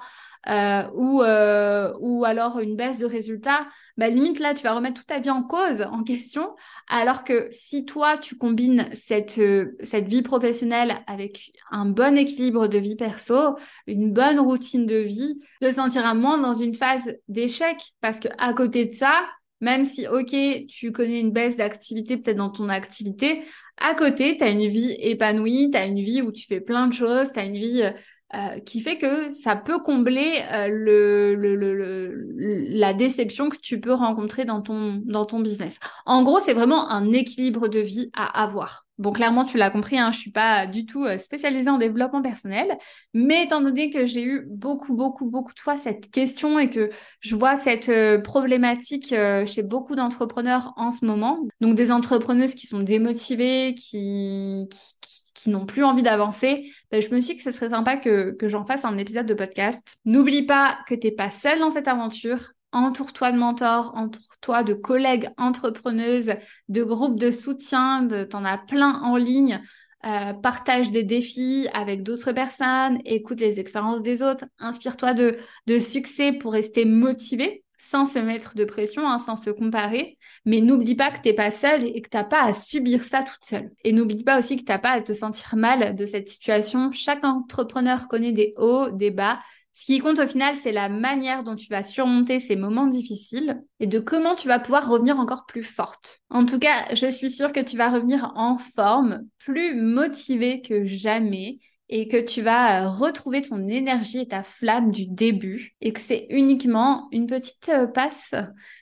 euh, 0.49 0.83
ou, 0.93 1.21
euh, 1.21 1.93
ou 1.99 2.25
alors 2.25 2.59
une 2.59 2.75
baisse 2.75 2.97
de 2.97 3.05
résultats, 3.05 3.67
bah, 3.97 4.09
limite 4.09 4.39
là, 4.39 4.53
tu 4.53 4.63
vas 4.63 4.73
remettre 4.73 4.95
toute 4.95 5.07
ta 5.07 5.19
vie 5.19 5.29
en 5.29 5.43
cause, 5.43 5.81
en 5.81 6.03
question, 6.03 6.55
alors 6.87 7.23
que 7.23 7.47
si 7.51 7.85
toi, 7.85 8.17
tu 8.17 8.37
combines 8.37 8.87
cette, 8.93 9.41
cette 9.83 10.07
vie 10.07 10.21
professionnelle 10.21 10.95
avec 11.07 11.51
un 11.71 11.85
bon 11.85 12.17
équilibre 12.17 12.67
de 12.67 12.77
vie 12.77 12.95
perso, 12.95 13.55
une 13.87 14.13
bonne 14.13 14.39
routine 14.39 14.85
de 14.85 14.97
vie, 14.97 15.41
te 15.61 15.71
sentiras 15.71 16.13
moins 16.13 16.37
dans 16.37 16.53
une 16.53 16.75
phase 16.75 17.17
d'échec, 17.27 17.77
parce 18.01 18.19
que 18.19 18.29
à 18.37 18.53
côté 18.53 18.85
de 18.85 18.95
ça, 18.95 19.13
même 19.59 19.85
si, 19.85 20.07
ok, 20.07 20.67
tu 20.67 20.91
connais 20.91 21.19
une 21.19 21.31
baisse 21.31 21.57
d'activité 21.57 22.17
peut-être 22.17 22.37
dans 22.37 22.51
ton 22.51 22.69
activité, 22.69 23.43
à 23.77 23.93
côté, 23.93 24.37
tu 24.37 24.43
as 24.43 24.49
une 24.49 24.67
vie 24.67 24.95
épanouie, 24.99 25.69
tu 25.71 25.77
as 25.77 25.85
une 25.85 26.01
vie 26.01 26.21
où 26.21 26.31
tu 26.31 26.45
fais 26.45 26.61
plein 26.61 26.87
de 26.87 26.93
choses, 26.93 27.31
tu 27.33 27.39
as 27.39 27.45
une 27.45 27.57
vie 27.57 27.83
euh, 28.33 28.37
euh, 28.37 28.59
qui 28.59 28.81
fait 28.81 28.97
que 28.97 29.29
ça 29.31 29.55
peut 29.55 29.79
combler 29.79 30.41
euh, 30.53 30.67
le, 30.67 31.35
le, 31.35 31.55
le, 31.55 32.27
la 32.69 32.93
déception 32.93 33.49
que 33.49 33.57
tu 33.57 33.79
peux 33.79 33.93
rencontrer 33.93 34.45
dans 34.45 34.61
ton, 34.61 35.01
dans 35.05 35.25
ton 35.25 35.39
business. 35.39 35.79
En 36.05 36.23
gros, 36.23 36.39
c'est 36.39 36.53
vraiment 36.53 36.89
un 36.89 37.13
équilibre 37.13 37.67
de 37.67 37.79
vie 37.79 38.09
à 38.13 38.43
avoir. 38.43 38.85
Bon, 38.97 39.11
clairement, 39.11 39.45
tu 39.45 39.57
l'as 39.57 39.69
compris, 39.69 39.99
hein, 39.99 40.11
je 40.11 40.17
suis 40.17 40.31
pas 40.31 40.65
du 40.65 40.87
tout 40.87 41.05
euh, 41.05 41.19
spécialisée 41.19 41.69
en 41.69 41.77
développement 41.77 42.21
personnel, 42.21 42.77
mais 43.13 43.43
étant 43.43 43.61
donné 43.61 43.91
que 43.91 44.05
j'ai 44.07 44.23
eu 44.23 44.45
beaucoup, 44.49 44.95
beaucoup, 44.95 45.29
beaucoup 45.29 45.53
de 45.53 45.59
fois 45.59 45.77
cette 45.77 46.09
question 46.09 46.57
et 46.57 46.69
que 46.69 46.89
je 47.19 47.35
vois 47.35 47.57
cette 47.57 47.91
problématique 48.23 49.13
chez 49.45 49.61
beaucoup 49.61 49.95
d'entrepreneurs 49.95 50.73
en 50.77 50.89
ce 50.89 51.05
moment, 51.05 51.39
donc 51.61 51.75
des 51.75 51.91
entrepreneuses 51.91 52.55
qui 52.55 52.65
sont 52.65 52.79
démotivées, 52.79 53.75
qui 53.75 54.67
qui 55.01 55.26
n'ont 55.49 55.65
plus 55.65 55.83
envie 55.83 56.03
d'avancer, 56.03 56.71
ben, 56.91 57.01
je 57.01 57.09
me 57.09 57.21
suis 57.21 57.33
dit 57.33 57.37
que 57.37 57.43
ce 57.43 57.51
serait 57.51 57.69
sympa 57.69 57.97
que, 57.97 58.31
que 58.31 58.47
j'en 58.47 58.65
fasse 58.65 58.85
un 58.85 58.97
épisode 58.97 59.25
de 59.25 59.33
podcast. 59.33 59.97
N'oublie 60.05 60.45
pas 60.45 60.79
que 60.87 60.95
tu 60.95 61.07
n'es 61.07 61.13
pas 61.13 61.29
seule 61.29 61.59
dans 61.59 61.69
cette 61.69 61.87
aventure. 61.87 62.51
Entoure-toi 62.71 63.31
de 63.31 63.37
mentors, 63.37 63.93
entoure-toi 63.95 64.63
de 64.63 64.73
collègues 64.73 65.29
entrepreneuses, 65.37 66.33
de 66.69 66.83
groupes 66.83 67.19
de 67.19 67.31
soutien, 67.31 68.07
tu 68.07 68.35
en 68.35 68.45
as 68.45 68.57
plein 68.57 69.01
en 69.01 69.15
ligne. 69.15 69.61
Euh, 70.05 70.33
partage 70.33 70.91
des 70.91 71.03
défis 71.03 71.67
avec 71.73 72.03
d'autres 72.03 72.31
personnes, 72.31 72.99
écoute 73.03 73.41
les 73.41 73.59
expériences 73.59 74.03
des 74.03 74.21
autres, 74.21 74.45
inspire-toi 74.59 75.15
de 75.15 75.79
succès 75.79 76.33
pour 76.33 76.53
rester 76.53 76.85
motivé 76.85 77.63
sans 77.77 78.05
se 78.05 78.19
mettre 78.19 78.55
de 78.55 78.65
pression, 78.65 79.07
hein, 79.07 79.19
sans 79.19 79.35
se 79.35 79.49
comparer. 79.49 80.17
Mais 80.45 80.61
n'oublie 80.61 80.95
pas 80.95 81.11
que 81.11 81.21
tu 81.21 81.29
n'es 81.29 81.35
pas 81.35 81.51
seule 81.51 81.85
et 81.85 82.01
que 82.01 82.09
tu 82.09 82.17
n'as 82.17 82.23
pas 82.23 82.43
à 82.43 82.53
subir 82.53 83.03
ça 83.03 83.23
toute 83.23 83.43
seule. 83.45 83.71
Et 83.83 83.93
n'oublie 83.93 84.23
pas 84.23 84.39
aussi 84.39 84.57
que 84.57 84.63
tu 84.63 84.71
n'as 84.71 84.79
pas 84.79 84.91
à 84.91 85.01
te 85.01 85.13
sentir 85.13 85.55
mal 85.55 85.95
de 85.95 86.05
cette 86.05 86.29
situation. 86.29 86.91
Chaque 86.91 87.23
entrepreneur 87.23 88.07
connaît 88.07 88.31
des 88.31 88.53
hauts, 88.57 88.89
des 88.89 89.11
bas. 89.11 89.39
Ce 89.73 89.85
qui 89.85 89.99
compte 89.99 90.17
au 90.17 90.25
final, 90.25 90.55
c'est 90.55 90.71
la 90.71 90.89
manière 90.89 91.43
dont 91.43 91.55
tu 91.55 91.67
vas 91.69 91.83
surmonter 91.83 92.39
ces 92.39 92.55
moments 92.55 92.87
difficiles 92.87 93.61
et 93.79 93.85
de 93.85 93.99
comment 93.99 94.33
tu 94.33 94.47
vas 94.47 94.57
pouvoir 94.57 94.89
revenir 94.89 95.19
encore 95.19 95.45
plus 95.45 95.61
forte. 95.61 96.19
En 96.31 96.47
tout 96.47 96.57
cas, 96.57 96.95
je 96.95 97.05
suis 97.05 97.29
sûre 97.29 97.51
que 97.51 97.59
tu 97.59 97.77
vas 97.77 97.91
revenir 97.91 98.31
en 98.33 98.57
forme, 98.57 99.21
plus 99.37 99.75
motivée 99.75 100.61
que 100.61 100.85
jamais 100.85 101.59
et 101.89 102.07
que 102.07 102.17
tu 102.17 102.41
vas 102.41 102.85
euh, 102.85 102.89
retrouver 102.89 103.41
ton 103.41 103.67
énergie 103.67 104.19
et 104.19 104.27
ta 104.27 104.43
flamme 104.43 104.91
du 104.91 105.05
début 105.05 105.75
et 105.81 105.93
que 105.93 105.99
c'est 105.99 106.27
uniquement 106.29 107.07
une 107.11 107.27
petite 107.27 107.69
euh, 107.69 107.87
passe 107.87 108.33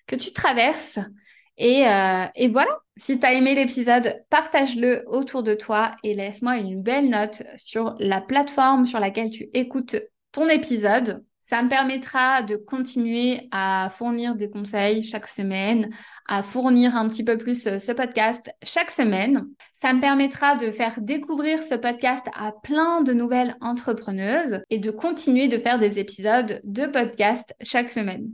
que 0.08 0.16
tu 0.16 0.34
traverses. 0.34 1.00
Et, 1.58 1.88
euh, 1.88 2.26
et 2.36 2.50
voilà, 2.50 2.78
si 2.98 3.20
tu 3.20 3.26
as 3.26 3.34
aimé 3.34 3.56
l'épisode, 3.56 4.24
partage-le 4.30 5.04
autour 5.08 5.44
de 5.44 5.54
toi 5.54 5.96
et 6.04 6.16
laisse-moi 6.16 6.58
une 6.58 6.82
belle 6.82 7.10
note 7.10 7.44
sur 7.58 7.96
la 8.00 8.22
plateforme 8.22 8.86
sur 8.86 9.00
laquelle 9.00 9.30
tu 9.30 9.48
écoutes 9.54 9.96
ton 10.32 10.50
épisode. 10.50 11.24
Ça 11.48 11.62
me 11.62 11.70
permettra 11.70 12.42
de 12.42 12.56
continuer 12.56 13.50
à 13.52 13.92
fournir 13.96 14.36
des 14.36 14.50
conseils 14.50 15.04
chaque 15.04 15.28
semaine, 15.28 15.92
à 16.28 16.42
fournir 16.42 16.96
un 16.96 17.08
petit 17.08 17.24
peu 17.24 17.38
plus 17.38 17.68
euh, 17.68 17.78
ce 17.78 17.92
podcast 17.92 18.50
chaque 18.64 18.90
semaine. 18.90 19.46
Ça 19.76 19.94
me 19.94 20.02
permettra 20.02 20.56
de 20.56 20.72
faire 20.72 21.00
découvrir 21.00 21.62
ce 21.62 21.76
podcast 21.76 22.26
à 22.36 22.52
plein 22.52 23.02
de 23.02 23.14
nouvelles 23.14 23.56
entrepreneuses 23.62 24.64
et 24.72 24.80
de 24.80 24.90
continuer 24.90 25.48
de 25.48 25.60
faire 25.60 25.78
des 25.78 26.00
épisodes 26.00 26.62
de 26.64 26.88
podcast 26.88 27.54
chaque 27.62 27.92
semaine. 27.92 28.32